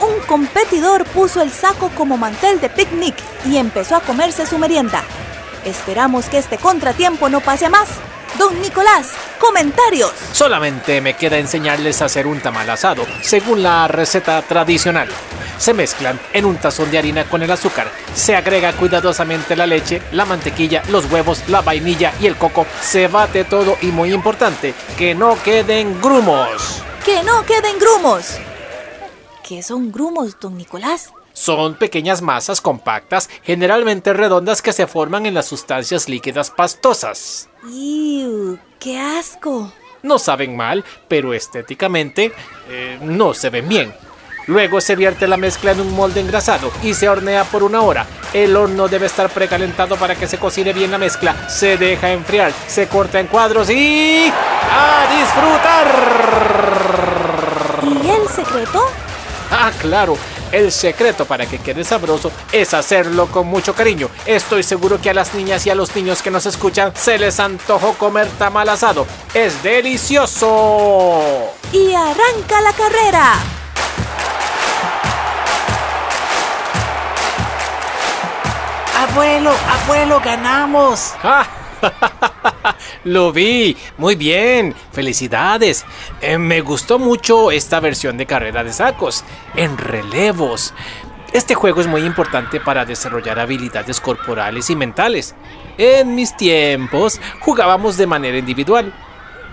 Un 0.00 0.20
competidor 0.26 1.04
puso 1.04 1.40
el 1.40 1.52
saco 1.52 1.90
como 1.90 2.16
mantel 2.16 2.60
de 2.60 2.68
picnic 2.68 3.14
y 3.46 3.56
empezó 3.56 3.96
a 3.96 4.00
comerse 4.00 4.46
su 4.46 4.58
merienda. 4.58 5.02
Esperamos 5.64 6.26
que 6.26 6.38
este 6.38 6.58
contratiempo 6.58 7.28
no 7.28 7.40
pase 7.40 7.68
más. 7.68 7.88
Don 8.38 8.60
Nicolás, 8.60 9.12
comentarios. 9.38 10.12
Solamente 10.32 11.00
me 11.00 11.14
queda 11.14 11.38
enseñarles 11.38 12.02
a 12.02 12.06
hacer 12.06 12.26
un 12.26 12.40
tamal 12.40 12.68
asado, 12.68 13.06
según 13.22 13.62
la 13.62 13.86
receta 13.86 14.42
tradicional. 14.42 15.08
Se 15.64 15.72
mezclan 15.72 16.20
en 16.34 16.44
un 16.44 16.58
tazón 16.58 16.90
de 16.90 16.98
harina 16.98 17.24
con 17.24 17.42
el 17.42 17.50
azúcar. 17.50 17.90
Se 18.14 18.36
agrega 18.36 18.74
cuidadosamente 18.74 19.56
la 19.56 19.66
leche, 19.66 20.02
la 20.12 20.26
mantequilla, 20.26 20.82
los 20.90 21.10
huevos, 21.10 21.48
la 21.48 21.62
vainilla 21.62 22.12
y 22.20 22.26
el 22.26 22.36
coco. 22.36 22.66
Se 22.82 23.08
bate 23.08 23.44
todo 23.44 23.78
y 23.80 23.86
muy 23.86 24.12
importante, 24.12 24.74
que 24.98 25.14
no 25.14 25.42
queden 25.42 26.02
grumos. 26.02 26.82
¡Que 27.02 27.22
no 27.22 27.46
queden 27.46 27.78
grumos! 27.78 28.36
¿Qué 29.42 29.62
son 29.62 29.90
grumos, 29.90 30.38
don 30.38 30.54
Nicolás? 30.58 31.14
Son 31.32 31.76
pequeñas 31.76 32.20
masas 32.20 32.60
compactas, 32.60 33.30
generalmente 33.42 34.12
redondas, 34.12 34.60
que 34.60 34.74
se 34.74 34.86
forman 34.86 35.24
en 35.24 35.32
las 35.32 35.46
sustancias 35.46 36.10
líquidas 36.10 36.50
pastosas. 36.50 37.48
¡Ew! 37.72 38.58
¡Qué 38.78 38.98
asco! 38.98 39.72
No 40.02 40.18
saben 40.18 40.58
mal, 40.58 40.84
pero 41.08 41.32
estéticamente 41.32 42.34
eh, 42.68 42.98
no 43.00 43.32
se 43.32 43.48
ven 43.48 43.66
bien. 43.66 43.94
Luego 44.46 44.80
se 44.80 44.96
vierte 44.96 45.26
la 45.26 45.36
mezcla 45.36 45.72
en 45.72 45.80
un 45.80 45.94
molde 45.94 46.20
engrasado 46.20 46.70
y 46.82 46.94
se 46.94 47.08
hornea 47.08 47.44
por 47.44 47.62
una 47.62 47.80
hora. 47.82 48.06
El 48.32 48.56
horno 48.56 48.88
debe 48.88 49.06
estar 49.06 49.30
precalentado 49.30 49.96
para 49.96 50.16
que 50.16 50.26
se 50.26 50.38
cocine 50.38 50.72
bien 50.72 50.90
la 50.90 50.98
mezcla. 50.98 51.48
Se 51.48 51.76
deja 51.76 52.10
enfriar, 52.12 52.52
se 52.66 52.88
corta 52.88 53.20
en 53.20 53.28
cuadros 53.28 53.70
y... 53.70 54.32
¡A 54.70 55.06
disfrutar! 55.18 56.34
¿Y 58.04 58.10
el 58.10 58.28
secreto? 58.28 58.82
Ah, 59.50 59.70
claro. 59.80 60.16
El 60.52 60.70
secreto 60.70 61.24
para 61.24 61.46
que 61.46 61.58
quede 61.58 61.82
sabroso 61.84 62.30
es 62.52 62.74
hacerlo 62.74 63.26
con 63.26 63.46
mucho 63.46 63.74
cariño. 63.74 64.08
Estoy 64.24 64.62
seguro 64.62 65.00
que 65.00 65.10
a 65.10 65.14
las 65.14 65.34
niñas 65.34 65.66
y 65.66 65.70
a 65.70 65.74
los 65.74 65.96
niños 65.96 66.22
que 66.22 66.30
nos 66.30 66.46
escuchan 66.46 66.92
se 66.94 67.18
les 67.18 67.40
antojó 67.40 67.94
comer 67.94 68.28
tamal 68.38 68.68
asado. 68.68 69.06
¡Es 69.32 69.62
delicioso! 69.62 71.50
Y 71.72 71.92
arranca 71.94 72.60
la 72.60 72.72
carrera. 72.72 73.32
Abuelo, 79.14 79.52
abuelo, 79.68 80.20
ganamos. 80.24 81.14
Lo 83.04 83.30
vi, 83.30 83.76
muy 83.96 84.16
bien, 84.16 84.74
felicidades. 84.90 85.84
Eh, 86.20 86.36
me 86.36 86.62
gustó 86.62 86.98
mucho 86.98 87.52
esta 87.52 87.78
versión 87.78 88.16
de 88.16 88.26
carrera 88.26 88.64
de 88.64 88.72
sacos, 88.72 89.22
en 89.54 89.78
relevos. 89.78 90.74
Este 91.32 91.54
juego 91.54 91.80
es 91.80 91.86
muy 91.86 92.02
importante 92.02 92.58
para 92.58 92.84
desarrollar 92.84 93.38
habilidades 93.38 94.00
corporales 94.00 94.68
y 94.70 94.74
mentales. 94.74 95.36
En 95.78 96.16
mis 96.16 96.36
tiempos 96.36 97.20
jugábamos 97.38 97.96
de 97.96 98.08
manera 98.08 98.36
individual. 98.36 98.92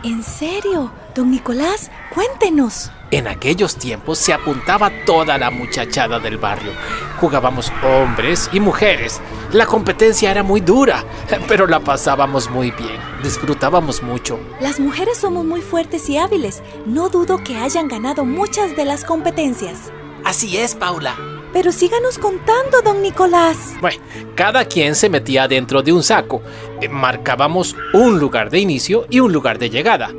¿En 0.03 0.23
serio? 0.23 0.91
Don 1.13 1.29
Nicolás, 1.29 1.91
cuéntenos. 2.11 2.89
En 3.11 3.27
aquellos 3.27 3.75
tiempos 3.75 4.17
se 4.17 4.33
apuntaba 4.33 4.89
toda 5.05 5.37
la 5.37 5.51
muchachada 5.51 6.19
del 6.19 6.37
barrio. 6.37 6.71
Jugábamos 7.19 7.71
hombres 7.83 8.49
y 8.51 8.59
mujeres. 8.59 9.21
La 9.53 9.65
competencia 9.65 10.31
era 10.31 10.43
muy 10.43 10.61
dura, 10.61 11.03
pero 11.45 11.67
la 11.67 11.81
pasábamos 11.81 12.49
muy 12.49 12.71
bien. 12.71 12.97
Disfrutábamos 13.21 14.01
mucho. 14.01 14.39
Las 14.61 14.79
mujeres 14.79 15.17
somos 15.17 15.43
muy 15.43 15.61
fuertes 15.61 16.09
y 16.09 16.17
hábiles. 16.17 16.63
No 16.85 17.09
dudo 17.09 17.37
que 17.43 17.57
hayan 17.57 17.89
ganado 17.89 18.23
muchas 18.23 18.77
de 18.77 18.85
las 18.85 19.03
competencias. 19.03 19.91
Así 20.23 20.55
es, 20.55 20.73
Paula. 20.73 21.15
Pero 21.51 21.73
síganos 21.73 22.17
contando, 22.17 22.81
don 22.81 23.01
Nicolás. 23.01 23.57
Bueno, 23.81 24.01
cada 24.35 24.63
quien 24.63 24.95
se 24.95 25.09
metía 25.09 25.49
dentro 25.49 25.81
de 25.81 25.91
un 25.91 26.01
saco. 26.01 26.41
Eh, 26.79 26.87
Marcábamos 26.87 27.75
un 27.91 28.19
lugar 28.19 28.51
de 28.51 28.59
inicio 28.59 29.05
y 29.09 29.19
un 29.19 29.33
lugar 29.33 29.59
de 29.59 29.69
llegada. 29.69 30.11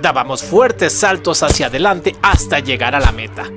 Dábamos 0.00 0.44
fuertes 0.44 0.92
saltos 0.92 1.42
hacia 1.42 1.66
adelante 1.66 2.14
hasta 2.22 2.60
llegar 2.60 2.94
a 2.94 3.00
la 3.00 3.10
meta. 3.10 3.50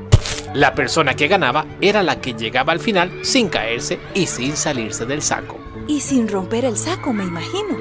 La 0.54 0.74
persona 0.74 1.16
que 1.16 1.28
ganaba 1.28 1.66
era 1.80 2.02
la 2.02 2.22
que 2.22 2.34
llegaba 2.34 2.74
al 2.74 2.80
final 2.80 3.24
sin 3.24 3.50
caerse 3.50 4.00
y 4.16 4.26
sin 4.26 4.56
salirse 4.58 5.06
del 5.06 5.22
saco. 5.22 5.60
Y 5.88 6.02
sin 6.02 6.28
romper 6.28 6.66
el 6.66 6.76
saco, 6.76 7.14
me 7.14 7.24
imagino. 7.24 7.78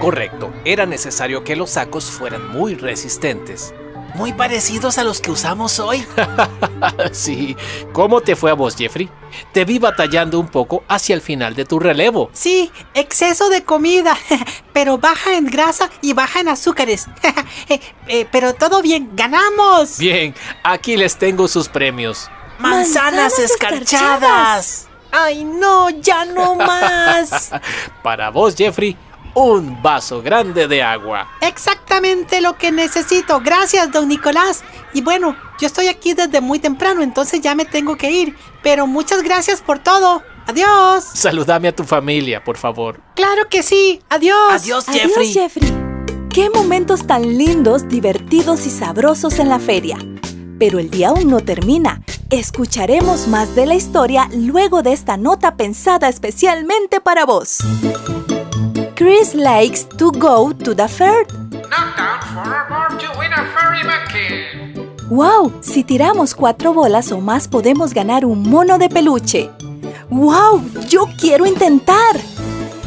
Correcto, 0.00 0.52
era 0.64 0.86
necesario 0.86 1.44
que 1.44 1.54
los 1.54 1.70
sacos 1.70 2.10
fueran 2.10 2.50
muy 2.50 2.74
resistentes. 2.74 3.74
Muy 4.14 4.32
parecidos 4.32 4.98
a 4.98 5.04
los 5.04 5.20
que 5.20 5.30
usamos 5.30 5.78
hoy. 5.78 6.04
sí, 7.12 7.56
¿cómo 7.92 8.20
te 8.20 8.36
fue 8.36 8.50
a 8.50 8.54
vos, 8.54 8.76
Jeffrey? 8.76 9.08
Te 9.52 9.64
vi 9.64 9.78
batallando 9.78 10.38
un 10.38 10.48
poco 10.48 10.84
hacia 10.88 11.14
el 11.14 11.20
final 11.20 11.54
de 11.54 11.64
tu 11.64 11.78
relevo. 11.78 12.30
Sí, 12.32 12.70
exceso 12.94 13.48
de 13.48 13.64
comida, 13.64 14.16
pero 14.72 14.98
baja 14.98 15.36
en 15.36 15.46
grasa 15.46 15.90
y 16.02 16.12
baja 16.12 16.40
en 16.40 16.48
azúcares. 16.48 17.06
Eh, 17.68 17.80
eh, 18.08 18.26
pero 18.30 18.54
todo 18.54 18.82
bien, 18.82 19.10
ganamos. 19.14 19.98
Bien, 19.98 20.34
aquí 20.64 20.96
les 20.96 21.16
tengo 21.16 21.46
sus 21.46 21.68
premios. 21.68 22.28
Manzanas, 22.58 23.32
Manzanas 23.32 23.38
escarchadas. 23.38 24.88
Ay, 25.12 25.44
no, 25.44 25.90
ya 25.90 26.24
no 26.24 26.54
más. 26.56 27.50
Para 28.02 28.30
vos, 28.30 28.54
Jeffrey, 28.56 28.96
un 29.34 29.82
vaso 29.82 30.22
grande 30.22 30.68
de 30.68 30.82
agua. 30.82 31.28
Exactamente 31.40 32.40
lo 32.40 32.56
que 32.56 32.72
necesito. 32.72 33.40
Gracias, 33.40 33.90
don 33.92 34.08
Nicolás. 34.08 34.62
Y 34.92 35.02
bueno, 35.02 35.36
yo 35.58 35.66
estoy 35.66 35.88
aquí 35.88 36.14
desde 36.14 36.40
muy 36.40 36.58
temprano, 36.58 37.02
entonces 37.02 37.40
ya 37.40 37.54
me 37.54 37.64
tengo 37.64 37.96
que 37.96 38.10
ir. 38.10 38.36
Pero 38.62 38.86
muchas 38.86 39.22
gracias 39.22 39.60
por 39.60 39.78
todo. 39.78 40.22
Adiós. 40.46 41.04
Saludame 41.14 41.68
a 41.68 41.76
tu 41.76 41.84
familia, 41.84 42.42
por 42.42 42.56
favor. 42.56 43.00
Claro 43.14 43.48
que 43.48 43.62
sí. 43.62 44.02
Adiós. 44.08 44.36
Adiós, 44.50 44.86
Jeffrey. 44.86 45.30
Adiós, 45.30 45.34
Jeffrey. 45.34 45.80
Qué 46.32 46.48
momentos 46.50 47.06
tan 47.06 47.38
lindos, 47.38 47.88
divertidos 47.88 48.66
y 48.66 48.70
sabrosos 48.70 49.38
en 49.38 49.48
la 49.48 49.58
feria. 49.58 49.98
Pero 50.58 50.78
el 50.78 50.90
día 50.90 51.08
aún 51.08 51.28
no 51.28 51.40
termina. 51.40 52.02
Escucharemos 52.30 53.26
más 53.26 53.56
de 53.56 53.66
la 53.66 53.74
historia 53.74 54.28
luego 54.32 54.82
de 54.82 54.92
esta 54.92 55.16
nota 55.16 55.56
pensada 55.56 56.08
especialmente 56.08 57.00
para 57.00 57.26
vos. 57.26 57.58
Chris 59.00 59.34
likes 59.34 59.84
to 59.96 60.12
go 60.12 60.52
to 60.52 60.74
the 60.74 60.86
fair. 60.86 61.24
Not 61.70 61.96
down 61.96 62.20
for 62.20 62.44
a 62.44 62.68
bar 62.68 62.90
to 62.90 63.18
win 63.18 63.32
a 63.32 63.46
furry 63.54 63.82
monkey. 63.82 64.44
¡Wow! 65.08 65.50
Si 65.62 65.84
tiramos 65.84 66.34
cuatro 66.34 66.74
bolas 66.74 67.10
o 67.10 67.18
más 67.22 67.48
podemos 67.48 67.94
ganar 67.94 68.26
un 68.26 68.42
mono 68.42 68.76
de 68.76 68.90
peluche. 68.90 69.50
¡Wow! 70.10 70.62
Yo 70.86 71.06
quiero 71.18 71.46
intentar. 71.46 72.14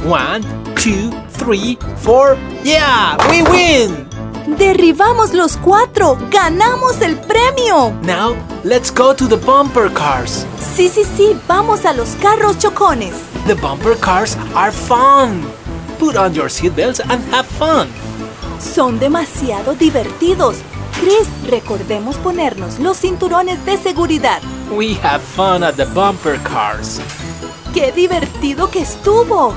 One, 0.07 0.43
two, 0.75 1.09
three, 1.31 1.79
four. 1.97 2.37
Yeah, 2.63 3.17
we 3.31 3.41
win! 3.41 4.07
Derribamos 4.55 5.33
los 5.33 5.57
cuatro. 5.57 6.15
¡Ganamos 6.29 7.01
el 7.01 7.17
premio! 7.21 7.91
Now, 8.03 8.35
let's 8.63 8.93
go 8.93 9.15
to 9.15 9.27
the 9.27 9.37
bumper 9.37 9.91
cars. 9.91 10.45
Sí, 10.75 10.89
sí, 10.89 11.05
sí. 11.05 11.35
Vamos 11.47 11.85
a 11.85 11.93
los 11.93 12.09
carros 12.21 12.59
chocones. 12.59 13.15
The 13.47 13.55
bumper 13.55 13.95
cars 13.95 14.37
are 14.53 14.71
fun. 14.71 15.41
Put 15.99 16.15
on 16.15 16.33
your 16.33 16.49
seatbelts 16.49 16.99
and 16.99 17.23
have 17.33 17.45
fun. 17.45 17.87
Son 18.59 18.99
demasiado 18.99 19.75
divertidos. 19.75 20.57
Chris, 20.99 21.27
recordemos 21.49 22.15
ponernos 22.17 22.79
los 22.79 22.97
cinturones 22.97 23.63
de 23.65 23.77
seguridad. 23.77 24.41
We 24.71 24.95
have 25.03 25.21
fun 25.21 25.63
at 25.63 25.75
the 25.75 25.85
bumper 25.85 26.39
cars. 26.43 26.99
¡Qué 27.73 27.91
divertido 27.91 28.69
que 28.69 28.81
estuvo! 28.81 29.53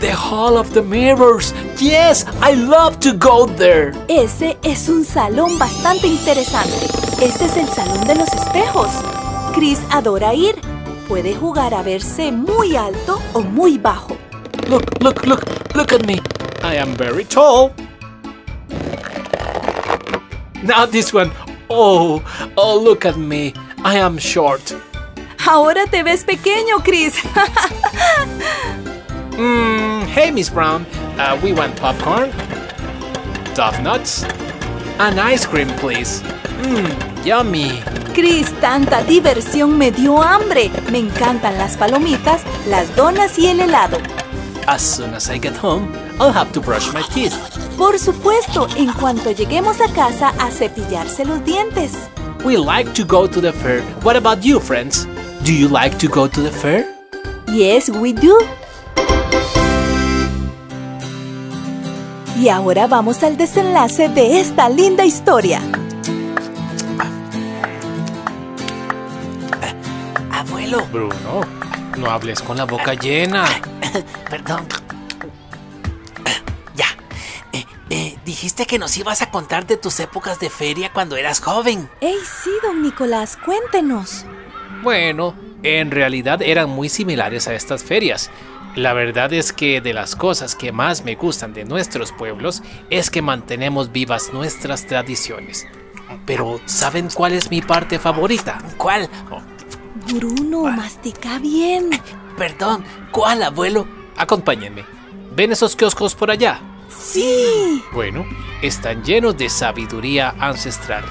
The 0.00 0.12
Hall 0.12 0.56
of 0.56 0.72
the 0.72 0.82
Mirrors. 0.82 1.54
Yes, 1.78 2.26
I 2.42 2.54
love 2.56 2.98
to 3.00 3.12
go 3.12 3.46
there. 3.46 3.92
Ese 4.08 4.58
es 4.62 4.88
un 4.88 5.04
salón 5.04 5.58
bastante 5.58 6.08
interesante. 6.08 6.86
Este 7.20 7.44
es 7.46 7.56
el 7.56 7.68
salón 7.68 8.06
de 8.06 8.16
los 8.16 8.28
espejos. 8.32 8.88
Chris 9.54 9.80
adora 9.90 10.34
ir. 10.34 10.56
Puede 11.08 11.34
jugar 11.36 11.74
a 11.74 11.82
verse 11.82 12.32
muy 12.32 12.74
alto 12.74 13.20
o 13.32 13.42
muy 13.42 13.78
bajo. 13.78 14.16
Look, 14.68 15.02
look, 15.02 15.26
look, 15.26 15.74
look 15.74 15.92
at 15.92 16.06
me. 16.06 16.20
I 16.62 16.74
am 16.76 16.94
very 16.94 17.24
tall. 17.24 17.74
Now 20.62 20.86
this 20.86 21.12
one. 21.12 21.30
Oh, 21.68 22.22
oh, 22.56 22.78
look 22.80 23.04
at 23.04 23.16
me. 23.16 23.54
I 23.84 23.96
am 23.96 24.18
short. 24.18 24.74
Ahora 25.46 25.86
te 25.86 26.02
ves 26.02 26.24
pequeño, 26.24 26.82
Chris. 26.82 27.16
Mm, 29.32 30.04
hey, 30.08 30.30
Miss 30.30 30.50
Brown. 30.50 30.84
Uh, 31.18 31.40
we 31.42 31.54
want 31.54 31.74
popcorn, 31.80 32.30
tough 33.54 33.80
nuts, 33.80 34.24
and 34.98 35.18
ice 35.18 35.46
cream, 35.46 35.68
please. 35.78 36.20
Mmm, 36.60 37.24
yummy. 37.24 37.80
Chris, 38.12 38.52
tanta 38.60 39.02
diversión 39.02 39.78
me 39.78 39.90
dio 39.90 40.22
hambre. 40.22 40.70
Me 40.90 40.98
encantan 40.98 41.56
las 41.56 41.78
palomitas, 41.78 42.42
las 42.68 42.94
donas 42.94 43.38
y 43.38 43.48
el 43.48 43.60
helado. 43.60 43.96
As 44.68 44.80
soon 44.80 45.12
as 45.14 45.28
I 45.28 45.38
get 45.38 45.56
home, 45.56 45.92
I'll 46.20 46.32
have 46.32 46.52
to 46.52 46.60
brush 46.60 46.92
my 46.92 47.02
teeth. 47.02 47.34
Por 47.76 47.98
supuesto, 47.98 48.68
en 48.76 48.92
cuanto 48.92 49.32
lleguemos 49.32 49.80
a 49.80 49.92
casa 49.92 50.32
a 50.38 50.50
cepillarse 50.50 51.24
los 51.24 51.44
dientes. 51.44 51.92
We 52.44 52.56
like 52.56 52.92
to 52.94 53.04
go 53.04 53.26
to 53.26 53.40
the 53.40 53.52
fair. 53.52 53.82
What 54.02 54.16
about 54.16 54.44
you, 54.44 54.60
friends? 54.60 55.06
Do 55.44 55.52
you 55.52 55.68
like 55.68 55.98
to 55.98 56.08
go 56.08 56.28
to 56.28 56.40
the 56.40 56.50
fair? 56.50 56.86
Yes, 57.48 57.88
we 57.88 58.12
do. 58.12 58.38
Y 62.40 62.48
ahora 62.48 62.86
vamos 62.86 63.22
al 63.22 63.36
desenlace 63.36 64.08
de 64.08 64.40
esta 64.40 64.68
linda 64.68 65.04
historia. 65.04 65.60
Abuelo, 70.32 70.84
Bruno, 70.92 71.40
no 71.98 72.10
hables 72.10 72.40
con 72.40 72.56
la 72.56 72.64
boca 72.64 72.94
llena. 72.94 73.44
perdón. 74.30 74.66
Ya. 76.74 76.86
Eh, 77.52 77.64
eh, 77.90 78.18
dijiste 78.24 78.66
que 78.66 78.78
nos 78.78 78.96
ibas 78.96 79.22
a 79.22 79.30
contar 79.30 79.66
de 79.66 79.76
tus 79.76 80.00
épocas 80.00 80.40
de 80.40 80.50
feria 80.50 80.92
cuando 80.92 81.16
eras 81.16 81.40
joven. 81.40 81.88
¡Ey, 82.00 82.16
sí, 82.24 82.50
don 82.62 82.82
Nicolás! 82.82 83.38
Cuéntenos. 83.44 84.24
Bueno, 84.82 85.34
en 85.62 85.90
realidad 85.90 86.42
eran 86.42 86.70
muy 86.70 86.88
similares 86.88 87.48
a 87.48 87.54
estas 87.54 87.84
ferias. 87.84 88.30
La 88.74 88.94
verdad 88.94 89.32
es 89.34 89.52
que 89.52 89.82
de 89.82 89.92
las 89.92 90.16
cosas 90.16 90.56
que 90.56 90.72
más 90.72 91.04
me 91.04 91.14
gustan 91.14 91.52
de 91.52 91.64
nuestros 91.64 92.10
pueblos 92.10 92.62
es 92.88 93.10
que 93.10 93.20
mantenemos 93.20 93.92
vivas 93.92 94.30
nuestras 94.32 94.86
tradiciones. 94.86 95.66
Pero 96.24 96.60
¿saben 96.64 97.08
cuál 97.12 97.34
es 97.34 97.50
mi 97.50 97.60
parte 97.60 97.98
favorita? 97.98 98.58
¿Cuál? 98.78 99.10
Bruno, 100.06 100.64
mastica 100.64 101.38
bien. 101.38 101.90
Perdón, 102.36 102.84
¿cuál, 103.10 103.42
abuelo? 103.42 103.86
Acompáñenme. 104.16 104.84
¿Ven 105.34 105.52
esos 105.52 105.76
kioscos 105.76 106.14
por 106.14 106.30
allá? 106.30 106.60
Sí. 106.88 107.82
Bueno, 107.92 108.26
están 108.60 109.02
llenos 109.02 109.36
de 109.36 109.48
sabiduría 109.48 110.34
ancestral. 110.38 111.04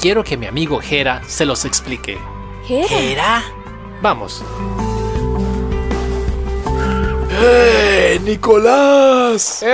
Quiero 0.00 0.22
que 0.22 0.36
mi 0.36 0.46
amigo 0.46 0.80
Jera 0.80 1.22
se 1.26 1.46
los 1.46 1.64
explique. 1.64 2.18
Jera. 2.66 2.98
¿Era? 3.00 3.44
Vamos. 4.02 4.44
¡Eh, 7.38 8.18
Nicolás! 8.24 9.64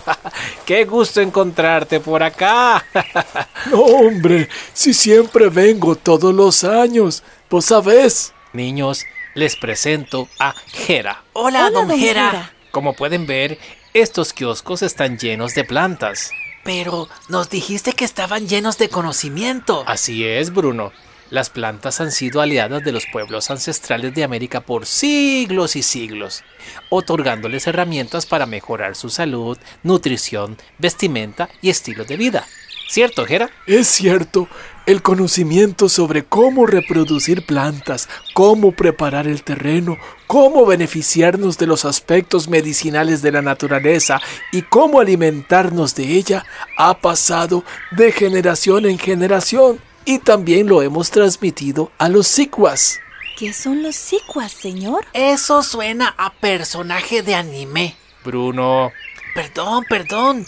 ¡Qué 0.64 0.84
gusto 0.84 1.20
encontrarte 1.20 2.00
por 2.00 2.22
acá! 2.22 2.84
No, 3.70 3.78
hombre, 3.78 4.48
si 4.72 4.92
siempre 4.92 5.48
vengo 5.48 5.94
todos 5.94 6.34
los 6.34 6.64
años, 6.64 7.22
vos 7.48 7.66
sabés. 7.66 8.34
Niños, 8.52 9.04
les 9.34 9.56
presento 9.56 10.28
a 10.38 10.54
Jera. 10.72 11.22
Hola, 11.32 11.66
Hola, 11.66 11.70
don 11.70 11.88
don 11.88 11.98
Jera. 11.98 12.30
Jera. 12.30 12.52
Como 12.70 12.94
pueden 12.94 13.26
ver, 13.26 13.58
estos 13.94 14.32
kioscos 14.32 14.82
están 14.82 15.18
llenos 15.18 15.54
de 15.54 15.64
plantas. 15.64 16.30
Pero 16.64 17.08
nos 17.28 17.50
dijiste 17.50 17.92
que 17.92 18.04
estaban 18.04 18.48
llenos 18.48 18.78
de 18.78 18.88
conocimiento. 18.88 19.84
Así 19.86 20.24
es, 20.24 20.52
Bruno. 20.52 20.92
Las 21.30 21.48
plantas 21.48 22.00
han 22.02 22.12
sido 22.12 22.42
aliadas 22.42 22.84
de 22.84 22.92
los 22.92 23.06
pueblos 23.10 23.50
ancestrales 23.50 24.14
de 24.14 24.22
América 24.22 24.60
por 24.60 24.84
siglos 24.84 25.76
y 25.76 25.82
siglos, 25.82 26.44
otorgándoles 26.90 27.66
herramientas 27.66 28.26
para 28.26 28.44
mejorar 28.44 28.96
su 28.96 29.08
salud, 29.08 29.56
nutrición, 29.82 30.58
vestimenta 30.76 31.48
y 31.62 31.70
estilo 31.70 32.04
de 32.04 32.18
vida. 32.18 32.46
¿Cierto, 32.86 33.24
Jera? 33.24 33.50
Es 33.66 33.88
cierto, 33.88 34.46
El 34.84 35.00
conocimiento 35.00 35.88
sobre 35.88 36.24
cómo 36.24 36.66
reproducir 36.66 37.46
plantas, 37.46 38.08
cómo 38.34 38.72
preparar 38.72 39.28
el 39.28 39.44
terreno, 39.44 39.96
cómo 40.26 40.66
beneficiarnos 40.66 41.56
de 41.56 41.66
los 41.66 41.84
aspectos 41.84 42.48
medicinales 42.48 43.22
de 43.22 43.30
la 43.30 43.42
naturaleza 43.42 44.20
y 44.50 44.62
cómo 44.62 44.98
alimentarnos 45.00 45.94
de 45.94 46.16
ella 46.16 46.44
ha 46.76 46.98
pasado 46.98 47.64
de 47.92 48.10
generación 48.10 48.86
en 48.86 48.98
generación 48.98 49.80
y 50.04 50.18
también 50.18 50.66
lo 50.66 50.82
hemos 50.82 51.12
transmitido 51.12 51.92
a 51.98 52.08
los 52.08 52.26
sicuas. 52.26 52.98
¿Qué 53.38 53.52
son 53.52 53.82
los 53.84 53.94
sicuas, 53.94 54.50
señor? 54.50 55.06
Eso 55.12 55.62
suena 55.62 56.14
a 56.18 56.32
personaje 56.32 57.22
de 57.22 57.36
anime. 57.36 57.94
Bruno, 58.24 58.90
Perdón, 59.34 59.84
perdón. 59.88 60.46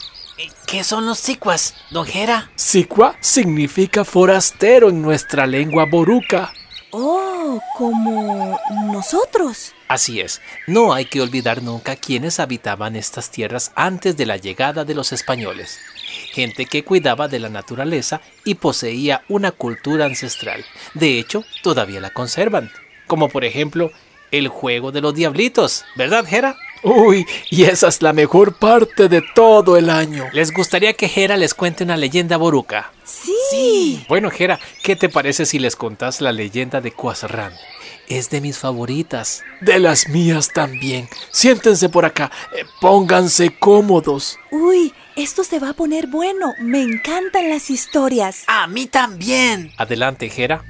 ¿Qué 0.66 0.82
son 0.82 1.06
los 1.06 1.18
sicuas, 1.18 1.74
don 1.90 2.04
Jera? 2.04 2.50
Sicua 2.56 3.16
significa 3.20 4.04
forastero 4.04 4.88
en 4.88 5.00
nuestra 5.00 5.46
lengua 5.46 5.86
boruca. 5.86 6.52
Oh, 6.90 7.60
como 7.76 8.58
nosotros. 8.92 9.72
Así 9.86 10.20
es, 10.20 10.40
no 10.66 10.92
hay 10.92 11.04
que 11.04 11.20
olvidar 11.20 11.62
nunca 11.62 11.94
quiénes 11.94 12.40
habitaban 12.40 12.96
estas 12.96 13.30
tierras 13.30 13.70
antes 13.76 14.16
de 14.16 14.26
la 14.26 14.36
llegada 14.36 14.84
de 14.84 14.94
los 14.94 15.12
españoles. 15.12 15.78
Gente 16.32 16.66
que 16.66 16.84
cuidaba 16.84 17.28
de 17.28 17.38
la 17.38 17.48
naturaleza 17.48 18.20
y 18.44 18.54
poseía 18.56 19.22
una 19.28 19.52
cultura 19.52 20.06
ancestral. 20.06 20.64
De 20.94 21.18
hecho, 21.18 21.44
todavía 21.62 22.00
la 22.00 22.10
conservan. 22.10 22.70
Como 23.06 23.28
por 23.28 23.44
ejemplo, 23.44 23.92
el 24.32 24.48
juego 24.48 24.90
de 24.90 25.00
los 25.00 25.14
diablitos, 25.14 25.84
¿verdad, 25.96 26.24
Jera? 26.24 26.56
Uy, 26.84 27.26
y 27.50 27.64
esa 27.64 27.88
es 27.88 28.02
la 28.02 28.12
mejor 28.12 28.58
parte 28.58 29.08
de 29.08 29.22
todo 29.34 29.76
el 29.78 29.88
año. 29.88 30.26
¿Les 30.32 30.52
gustaría 30.52 30.92
que 30.92 31.08
Jera 31.08 31.36
les 31.38 31.54
cuente 31.54 31.82
una 31.82 31.96
leyenda 31.96 32.36
boruca? 32.36 32.92
Sí. 33.04 34.04
Bueno, 34.08 34.30
Jera, 34.30 34.60
¿qué 34.82 34.94
te 34.94 35.08
parece 35.08 35.46
si 35.46 35.58
les 35.58 35.76
contás 35.76 36.20
la 36.20 36.30
leyenda 36.32 36.80
de 36.82 36.92
Quasran? 36.92 37.54
Es 38.06 38.28
de 38.28 38.42
mis 38.42 38.58
favoritas. 38.58 39.42
De 39.62 39.78
las 39.78 40.08
mías 40.10 40.50
también. 40.52 41.08
Siéntense 41.30 41.88
por 41.88 42.04
acá. 42.04 42.30
eh, 42.54 42.64
pónganse 42.82 43.56
cómodos. 43.58 44.38
Uy, 44.50 44.92
esto 45.16 45.42
se 45.42 45.58
va 45.58 45.70
a 45.70 45.74
poner 45.74 46.06
bueno. 46.08 46.52
Me 46.60 46.82
encantan 46.82 47.48
las 47.48 47.70
historias. 47.70 48.44
A 48.46 48.66
mí 48.66 48.84
también. 48.86 49.72
Adelante, 49.78 50.28
Jera. 50.28 50.62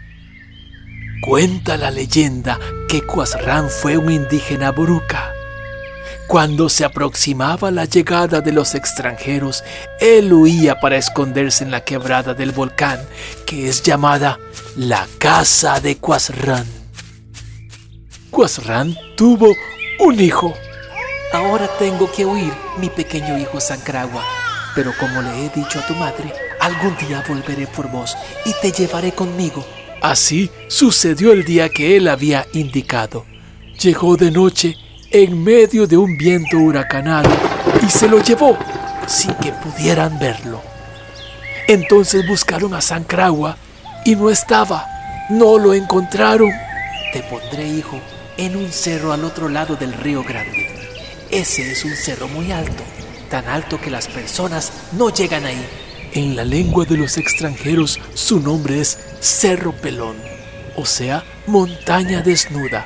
Cuenta 1.26 1.76
la 1.76 1.90
leyenda 1.90 2.60
que 2.88 3.02
Quasran 3.02 3.68
fue 3.68 3.96
un 3.96 4.12
indígena 4.12 4.70
boruca. 4.70 5.32
Cuando 6.26 6.70
se 6.70 6.84
aproximaba 6.84 7.70
la 7.70 7.84
llegada 7.84 8.40
de 8.40 8.50
los 8.50 8.74
extranjeros, 8.74 9.62
él 10.00 10.32
huía 10.32 10.80
para 10.80 10.96
esconderse 10.96 11.64
en 11.64 11.70
la 11.70 11.84
quebrada 11.84 12.32
del 12.32 12.52
volcán, 12.52 13.00
que 13.46 13.68
es 13.68 13.82
llamada 13.82 14.38
la 14.76 15.06
Casa 15.18 15.80
de 15.80 15.96
Quasran. 15.96 16.66
Quasran 18.30 18.96
tuvo 19.16 19.54
un 20.00 20.18
hijo. 20.18 20.54
Ahora 21.32 21.68
tengo 21.78 22.10
que 22.10 22.24
huir, 22.24 22.52
mi 22.78 22.88
pequeño 22.88 23.38
hijo 23.38 23.60
Sancragua. 23.60 24.24
Pero 24.74 24.92
como 24.98 25.20
le 25.20 25.44
he 25.44 25.48
dicho 25.50 25.78
a 25.78 25.86
tu 25.86 25.94
madre, 25.94 26.32
algún 26.58 26.96
día 26.96 27.22
volveré 27.28 27.66
por 27.66 27.90
vos 27.90 28.16
y 28.44 28.52
te 28.62 28.72
llevaré 28.72 29.12
conmigo. 29.12 29.64
Así 30.00 30.50
sucedió 30.68 31.32
el 31.32 31.44
día 31.44 31.68
que 31.68 31.96
él 31.96 32.08
había 32.08 32.46
indicado. 32.54 33.24
Llegó 33.80 34.16
de 34.16 34.30
noche 34.30 34.76
en 35.14 35.44
medio 35.44 35.86
de 35.86 35.96
un 35.96 36.16
viento 36.16 36.58
huracanado 36.58 37.30
y 37.86 37.88
se 37.88 38.08
lo 38.08 38.20
llevó 38.20 38.58
sin 39.06 39.32
que 39.34 39.52
pudieran 39.52 40.18
verlo. 40.18 40.60
Entonces 41.68 42.26
buscaron 42.26 42.74
a 42.74 42.80
Sancragua 42.80 43.56
y 44.04 44.16
no 44.16 44.28
estaba. 44.28 44.84
No 45.30 45.56
lo 45.56 45.72
encontraron. 45.72 46.50
Te 47.12 47.22
pondré, 47.22 47.64
hijo, 47.64 48.00
en 48.36 48.56
un 48.56 48.72
cerro 48.72 49.12
al 49.12 49.24
otro 49.24 49.48
lado 49.48 49.76
del 49.76 49.92
río 49.92 50.24
Grande. 50.24 50.66
Ese 51.30 51.70
es 51.70 51.84
un 51.84 51.94
cerro 51.94 52.26
muy 52.26 52.50
alto, 52.50 52.82
tan 53.30 53.46
alto 53.46 53.80
que 53.80 53.90
las 53.90 54.08
personas 54.08 54.72
no 54.98 55.10
llegan 55.10 55.44
ahí. 55.44 55.64
En 56.14 56.34
la 56.34 56.44
lengua 56.44 56.86
de 56.86 56.96
los 56.96 57.18
extranjeros 57.18 58.00
su 58.14 58.40
nombre 58.40 58.80
es 58.80 58.98
Cerro 59.20 59.70
Pelón, 59.72 60.16
o 60.76 60.84
sea, 60.84 61.22
montaña 61.46 62.20
desnuda. 62.20 62.84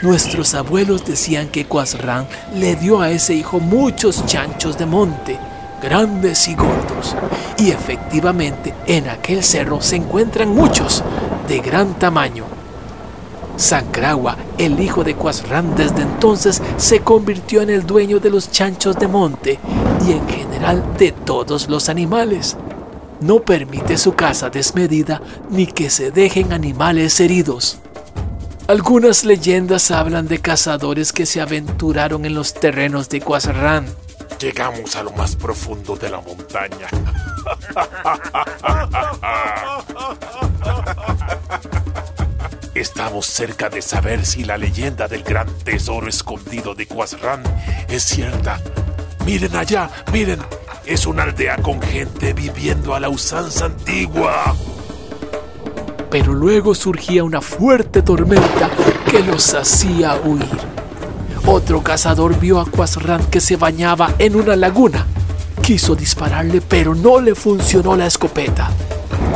Nuestros 0.00 0.54
abuelos 0.54 1.04
decían 1.04 1.48
que 1.48 1.64
Quasran 1.64 2.28
le 2.54 2.76
dio 2.76 3.00
a 3.00 3.10
ese 3.10 3.34
hijo 3.34 3.58
muchos 3.58 4.24
chanchos 4.26 4.78
de 4.78 4.86
monte, 4.86 5.36
grandes 5.82 6.46
y 6.46 6.54
gordos. 6.54 7.16
Y 7.58 7.70
efectivamente 7.70 8.72
en 8.86 9.08
aquel 9.08 9.42
cerro 9.42 9.82
se 9.82 9.96
encuentran 9.96 10.50
muchos, 10.50 11.02
de 11.48 11.58
gran 11.58 11.98
tamaño. 11.98 12.44
Sancragua, 13.56 14.36
el 14.56 14.78
hijo 14.78 15.02
de 15.02 15.14
Quasran, 15.14 15.74
desde 15.74 16.02
entonces 16.02 16.62
se 16.76 17.00
convirtió 17.00 17.60
en 17.60 17.70
el 17.70 17.84
dueño 17.84 18.20
de 18.20 18.30
los 18.30 18.52
chanchos 18.52 18.96
de 19.00 19.08
monte 19.08 19.58
y 20.06 20.12
en 20.12 20.28
general 20.28 20.96
de 20.96 21.10
todos 21.10 21.68
los 21.68 21.88
animales. 21.88 22.56
No 23.20 23.40
permite 23.40 23.98
su 23.98 24.12
caza 24.12 24.48
desmedida 24.48 25.20
ni 25.50 25.66
que 25.66 25.90
se 25.90 26.12
dejen 26.12 26.52
animales 26.52 27.18
heridos. 27.18 27.80
Algunas 28.68 29.24
leyendas 29.24 29.90
hablan 29.90 30.28
de 30.28 30.40
cazadores 30.40 31.14
que 31.14 31.24
se 31.24 31.40
aventuraron 31.40 32.26
en 32.26 32.34
los 32.34 32.52
terrenos 32.52 33.08
de 33.08 33.22
Quasran. 33.22 33.86
Llegamos 34.38 34.94
a 34.94 35.02
lo 35.02 35.10
más 35.12 35.36
profundo 35.36 35.96
de 35.96 36.10
la 36.10 36.20
montaña. 36.20 36.86
Estamos 42.74 43.24
cerca 43.24 43.70
de 43.70 43.80
saber 43.80 44.26
si 44.26 44.44
la 44.44 44.58
leyenda 44.58 45.08
del 45.08 45.22
gran 45.22 45.48
tesoro 45.64 46.06
escondido 46.06 46.74
de 46.74 46.86
Quasran 46.86 47.42
es 47.88 48.02
cierta. 48.02 48.60
Miren 49.24 49.56
allá, 49.56 49.88
miren. 50.12 50.40
Es 50.84 51.06
una 51.06 51.22
aldea 51.22 51.56
con 51.56 51.80
gente 51.80 52.34
viviendo 52.34 52.94
a 52.94 53.00
la 53.00 53.08
usanza 53.08 53.64
antigua. 53.64 54.54
Pero 56.10 56.32
luego 56.32 56.74
surgía 56.74 57.24
una 57.24 57.40
fuerte 57.40 58.02
tormenta 58.02 58.70
que 59.10 59.20
los 59.20 59.54
hacía 59.54 60.18
huir. 60.24 60.46
Otro 61.46 61.82
cazador 61.82 62.38
vio 62.38 62.60
a 62.60 62.66
Quasran 62.66 63.24
que 63.26 63.40
se 63.40 63.56
bañaba 63.56 64.14
en 64.18 64.36
una 64.36 64.56
laguna. 64.56 65.06
Quiso 65.62 65.94
dispararle, 65.94 66.60
pero 66.60 66.94
no 66.94 67.20
le 67.20 67.34
funcionó 67.34 67.96
la 67.96 68.06
escopeta. 68.06 68.70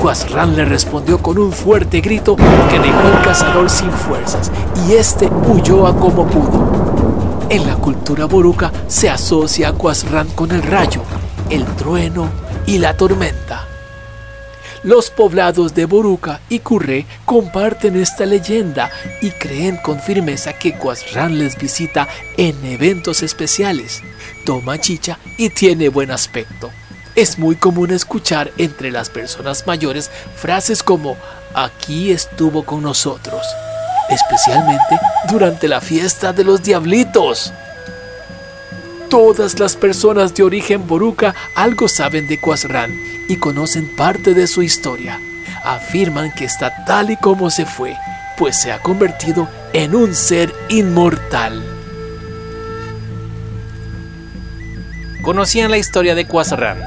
Quasran 0.01 0.57
le 0.57 0.65
respondió 0.65 1.19
con 1.19 1.39
un 1.39 1.53
fuerte 1.53 2.01
grito 2.01 2.37
que 2.37 2.79
dejó 2.79 3.01
al 3.01 3.23
cazador 3.23 3.71
sin 3.71 3.91
fuerzas 3.91 4.51
y 4.87 4.93
este 4.93 5.27
huyó 5.27 5.87
a 5.87 5.97
como 5.97 6.27
pudo. 6.27 7.47
En 7.51 7.67
la 7.67 7.77
cultura 7.77 8.25
boruca 8.25 8.73
se 8.89 9.11
asocia 9.11 9.69
a 9.69 9.73
Quasran 9.73 10.29
con 10.29 10.51
el 10.53 10.63
rayo, 10.63 11.03
el 11.51 11.65
trueno 11.77 12.29
y 12.67 12.79
la 12.79 12.97
tormenta. 12.97 13.72
Los 14.85 15.11
poblados 15.11 15.75
de 15.75 15.85
Boruca 15.85 16.41
y 16.49 16.59
Curré 16.59 17.07
comparten 17.25 17.95
esta 17.95 18.27
leyenda 18.27 18.91
y 19.21 19.31
creen 19.31 19.77
con 19.77 20.01
firmeza 20.01 20.55
que 20.55 20.77
Quasran 20.77 21.39
les 21.39 21.57
visita 21.57 22.09
en 22.37 22.65
eventos 22.65 23.23
especiales, 23.23 24.03
toma 24.45 24.81
chicha 24.81 25.21
y 25.39 25.51
tiene 25.51 25.89
buen 25.89 26.11
aspecto. 26.11 26.71
Es 27.15 27.39
muy 27.39 27.55
común 27.55 27.93
escuchar 27.93 28.51
entre 28.59 28.91
las 28.91 29.09
personas 29.09 29.69
mayores 29.69 30.11
frases 30.35 30.83
como 30.83 31.17
aquí 31.55 32.11
estuvo 32.11 32.65
con 32.65 32.83
nosotros, 32.83 33.43
especialmente 34.09 34.99
durante 35.31 35.69
la 35.69 35.81
fiesta 35.81 36.33
de 36.33 36.43
los 36.43 36.61
diablitos. 36.61 37.53
Todas 39.13 39.59
las 39.59 39.77
personas 39.77 40.35
de 40.35 40.43
origen 40.43 40.87
boruca 40.87 41.35
algo 41.55 41.87
saben 41.87 42.27
de 42.27 42.39
Quasran 42.39 42.99
y 43.29 43.37
conocen 43.37 43.87
parte 43.95 44.33
de 44.33 44.47
su 44.47 44.63
historia. 44.63 45.21
Afirman 45.65 46.33
que 46.33 46.47
está 46.47 46.87
tal 46.87 47.11
y 47.11 47.19
como 47.19 47.51
se 47.51 47.67
fue, 47.67 47.95
pues 48.39 48.59
se 48.59 48.73
ha 48.73 48.81
convertido 48.81 49.51
en 49.75 49.95
un 49.95 50.15
ser 50.15 50.55
inmortal. 50.71 51.63
¿Conocían 55.21 55.71
la 55.71 55.77
historia 55.77 56.15
de 56.15 56.27
Quasran? 56.27 56.79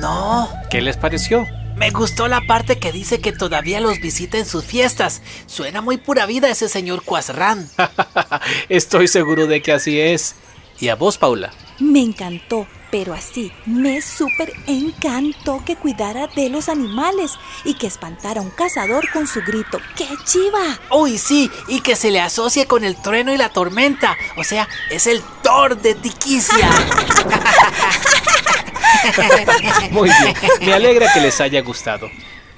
No. 0.00 0.48
¿Qué 0.70 0.80
les 0.80 0.96
pareció? 0.96 1.46
Me 1.76 1.90
gustó 1.90 2.26
la 2.26 2.40
parte 2.48 2.80
que 2.80 2.90
dice 2.90 3.20
que 3.20 3.30
todavía 3.30 3.78
los 3.78 4.00
visita 4.00 4.38
en 4.38 4.44
sus 4.44 4.64
fiestas. 4.64 5.22
Suena 5.46 5.82
muy 5.82 5.98
pura 5.98 6.26
vida 6.26 6.50
ese 6.50 6.68
señor 6.68 7.04
Quasran. 7.04 7.68
Estoy 8.68 9.06
seguro 9.06 9.46
de 9.46 9.62
que 9.62 9.70
así 9.70 10.00
es. 10.00 10.34
¿Y 10.80 10.88
a 10.88 10.94
vos, 10.94 11.18
Paula? 11.18 11.50
Me 11.78 12.00
encantó, 12.00 12.66
pero 12.90 13.12
así 13.12 13.52
me 13.66 14.00
súper 14.00 14.54
encantó 14.66 15.62
que 15.64 15.76
cuidara 15.76 16.26
de 16.28 16.48
los 16.48 16.70
animales 16.70 17.32
y 17.64 17.74
que 17.74 17.86
espantara 17.86 18.40
a 18.40 18.42
un 18.42 18.50
cazador 18.50 19.10
con 19.12 19.26
su 19.26 19.42
grito. 19.42 19.78
¡Qué 19.94 20.08
chiva! 20.24 20.78
Uy, 20.90 21.18
sí, 21.18 21.50
y 21.68 21.80
que 21.80 21.96
se 21.96 22.10
le 22.10 22.20
asocie 22.20 22.66
con 22.66 22.82
el 22.84 22.96
trueno 22.96 23.32
y 23.32 23.36
la 23.36 23.50
tormenta. 23.50 24.16
O 24.36 24.44
sea, 24.44 24.68
es 24.90 25.06
el 25.06 25.22
Thor 25.42 25.76
de 25.80 25.94
Tiquicia. 25.94 26.70
Muy 29.90 30.08
bien, 30.08 30.34
me 30.62 30.72
alegra 30.72 31.12
que 31.12 31.20
les 31.20 31.38
haya 31.42 31.60
gustado. 31.60 32.10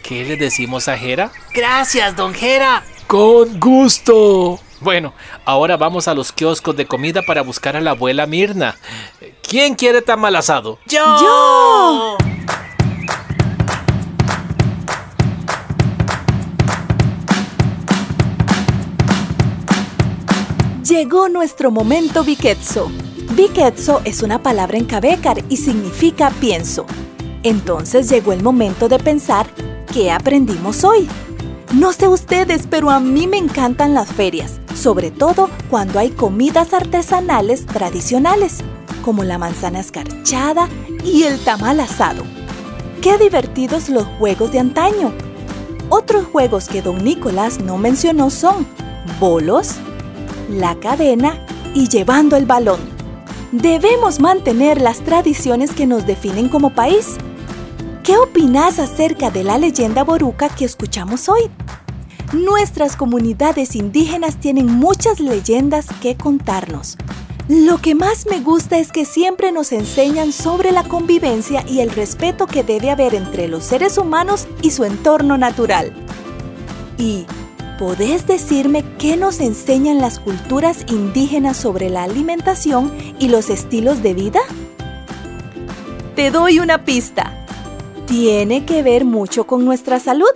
¿Qué 0.02 0.24
le 0.24 0.36
decimos 0.36 0.86
a 0.88 0.96
Jera? 0.96 1.32
Gracias, 1.52 2.14
don 2.14 2.34
Jera. 2.34 2.84
Con 3.08 3.58
gusto. 3.58 4.60
Bueno, 4.82 5.12
ahora 5.44 5.76
vamos 5.76 6.08
a 6.08 6.14
los 6.14 6.32
kioscos 6.32 6.74
de 6.74 6.86
comida 6.86 7.22
para 7.22 7.42
buscar 7.42 7.76
a 7.76 7.80
la 7.80 7.92
abuela 7.92 8.26
Mirna. 8.26 8.74
¿Quién 9.48 9.76
quiere 9.76 10.02
tamal 10.02 10.34
asado? 10.34 10.78
Yo. 10.86 10.98
¡Yo! 11.20 12.16
Llegó 20.84 21.28
nuestro 21.28 21.70
momento 21.70 22.24
Biketso. 22.24 22.90
Biketso 23.36 24.02
es 24.04 24.22
una 24.22 24.42
palabra 24.42 24.78
en 24.78 24.86
Cabécar 24.86 25.44
y 25.48 25.58
significa 25.58 26.30
pienso. 26.40 26.86
Entonces 27.44 28.08
llegó 28.08 28.32
el 28.32 28.42
momento 28.42 28.88
de 28.88 28.98
pensar 28.98 29.46
qué 29.92 30.10
aprendimos 30.10 30.82
hoy. 30.82 31.08
No 31.72 31.92
sé 31.92 32.06
ustedes, 32.06 32.66
pero 32.68 32.90
a 32.90 33.00
mí 33.00 33.26
me 33.26 33.38
encantan 33.38 33.94
las 33.94 34.08
ferias, 34.08 34.60
sobre 34.74 35.10
todo 35.10 35.48
cuando 35.70 35.98
hay 35.98 36.10
comidas 36.10 36.72
artesanales 36.72 37.66
tradicionales, 37.66 38.58
como 39.04 39.24
la 39.24 39.38
manzana 39.38 39.80
escarchada 39.80 40.68
y 41.04 41.24
el 41.24 41.38
tamal 41.40 41.80
asado. 41.80 42.22
Qué 43.00 43.18
divertidos 43.18 43.88
los 43.88 44.06
juegos 44.18 44.52
de 44.52 44.60
antaño. 44.60 45.12
Otros 45.88 46.24
juegos 46.26 46.68
que 46.68 46.82
don 46.82 47.04
Nicolás 47.04 47.60
no 47.60 47.76
mencionó 47.76 48.30
son 48.30 48.66
bolos, 49.18 49.72
la 50.48 50.74
cadena 50.76 51.46
y 51.74 51.88
llevando 51.88 52.36
el 52.36 52.46
balón. 52.46 52.80
Debemos 53.50 54.20
mantener 54.20 54.80
las 54.80 55.00
tradiciones 55.00 55.72
que 55.72 55.86
nos 55.86 56.06
definen 56.06 56.48
como 56.48 56.70
país. 56.70 57.16
¿Qué 58.02 58.16
opinas 58.16 58.78
acerca 58.78 59.30
de 59.30 59.44
la 59.44 59.58
leyenda 59.58 60.04
boruca 60.04 60.48
que 60.48 60.64
escuchamos 60.64 61.28
hoy? 61.28 61.50
Nuestras 62.32 62.96
comunidades 62.96 63.76
indígenas 63.76 64.36
tienen 64.36 64.66
muchas 64.66 65.20
leyendas 65.20 65.86
que 66.00 66.16
contarnos. 66.16 66.96
Lo 67.48 67.78
que 67.78 67.94
más 67.94 68.26
me 68.26 68.40
gusta 68.40 68.78
es 68.78 68.90
que 68.90 69.04
siempre 69.04 69.52
nos 69.52 69.72
enseñan 69.72 70.32
sobre 70.32 70.72
la 70.72 70.84
convivencia 70.84 71.64
y 71.68 71.80
el 71.80 71.90
respeto 71.90 72.46
que 72.46 72.62
debe 72.62 72.90
haber 72.90 73.14
entre 73.14 73.48
los 73.48 73.64
seres 73.64 73.98
humanos 73.98 74.46
y 74.62 74.70
su 74.70 74.84
entorno 74.84 75.36
natural. 75.36 75.92
Y 76.96 77.26
¿Podés 77.78 78.28
decirme 78.28 78.84
qué 78.96 79.16
nos 79.16 79.40
enseñan 79.40 79.98
las 79.98 80.20
culturas 80.20 80.84
indígenas 80.88 81.56
sobre 81.56 81.90
la 81.90 82.04
alimentación 82.04 82.92
y 83.18 83.28
los 83.28 83.50
estilos 83.50 84.04
de 84.04 84.14
vida? 84.14 84.38
Te 86.14 86.30
doy 86.30 86.60
una 86.60 86.84
pista. 86.84 87.44
Tiene 88.06 88.64
que 88.66 88.84
ver 88.84 89.04
mucho 89.04 89.48
con 89.48 89.64
nuestra 89.64 89.98
salud. 89.98 90.30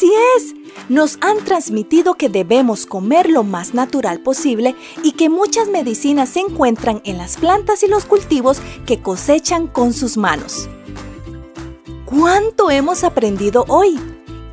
Así 0.00 0.14
es. 0.34 0.54
Nos 0.88 1.18
han 1.20 1.44
transmitido 1.44 2.14
que 2.14 2.30
debemos 2.30 2.86
comer 2.86 3.28
lo 3.28 3.42
más 3.42 3.74
natural 3.74 4.20
posible 4.20 4.74
y 5.02 5.12
que 5.12 5.28
muchas 5.28 5.68
medicinas 5.68 6.30
se 6.30 6.40
encuentran 6.40 7.02
en 7.04 7.18
las 7.18 7.36
plantas 7.36 7.82
y 7.82 7.86
los 7.86 8.06
cultivos 8.06 8.62
que 8.86 9.02
cosechan 9.02 9.66
con 9.66 9.92
sus 9.92 10.16
manos. 10.16 10.70
¿Cuánto 12.06 12.70
hemos 12.70 13.04
aprendido 13.04 13.66
hoy? 13.68 14.00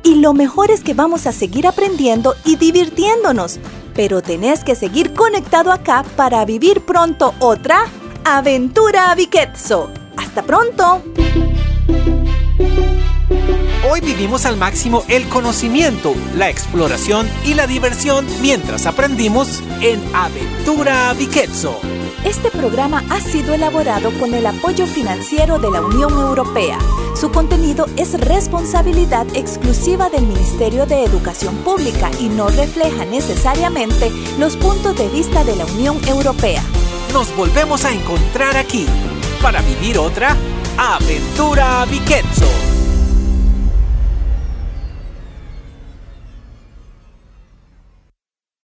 Y 0.02 0.16
lo 0.16 0.34
mejor 0.34 0.70
es 0.70 0.84
que 0.84 0.92
vamos 0.92 1.26
a 1.26 1.32
seguir 1.32 1.66
aprendiendo 1.66 2.34
y 2.44 2.56
divirtiéndonos. 2.56 3.58
Pero 3.94 4.20
tenés 4.20 4.62
que 4.64 4.74
seguir 4.74 5.14
conectado 5.14 5.72
acá 5.72 6.04
para 6.14 6.44
vivir 6.44 6.82
pronto 6.82 7.32
otra 7.38 7.86
aventura 8.26 9.14
Biketso. 9.14 9.88
¡Hasta 10.14 10.42
pronto! 10.42 11.02
Hoy 13.86 14.00
vivimos 14.00 14.44
al 14.44 14.56
máximo 14.56 15.04
el 15.06 15.28
conocimiento, 15.28 16.12
la 16.34 16.50
exploración 16.50 17.28
y 17.44 17.54
la 17.54 17.68
diversión 17.68 18.26
mientras 18.42 18.86
aprendimos 18.86 19.62
en 19.80 20.02
Aventura 20.14 21.14
Biketso. 21.14 21.78
Este 22.24 22.50
programa 22.50 23.04
ha 23.08 23.20
sido 23.20 23.54
elaborado 23.54 24.10
con 24.18 24.34
el 24.34 24.46
apoyo 24.46 24.84
financiero 24.84 25.60
de 25.60 25.70
la 25.70 25.80
Unión 25.80 26.10
Europea. 26.10 26.78
Su 27.14 27.30
contenido 27.30 27.86
es 27.96 28.20
responsabilidad 28.20 29.26
exclusiva 29.34 30.10
del 30.10 30.26
Ministerio 30.26 30.84
de 30.84 31.04
Educación 31.04 31.54
Pública 31.58 32.10
y 32.18 32.28
no 32.30 32.48
refleja 32.48 33.04
necesariamente 33.04 34.10
los 34.38 34.56
puntos 34.56 34.96
de 34.96 35.08
vista 35.08 35.44
de 35.44 35.54
la 35.54 35.64
Unión 35.66 36.00
Europea. 36.08 36.62
Nos 37.12 37.34
volvemos 37.36 37.84
a 37.84 37.92
encontrar 37.92 38.56
aquí 38.56 38.86
para 39.40 39.62
vivir 39.62 39.98
otra 39.98 40.36
Aventura 40.76 41.84
Biketso. 41.84 42.67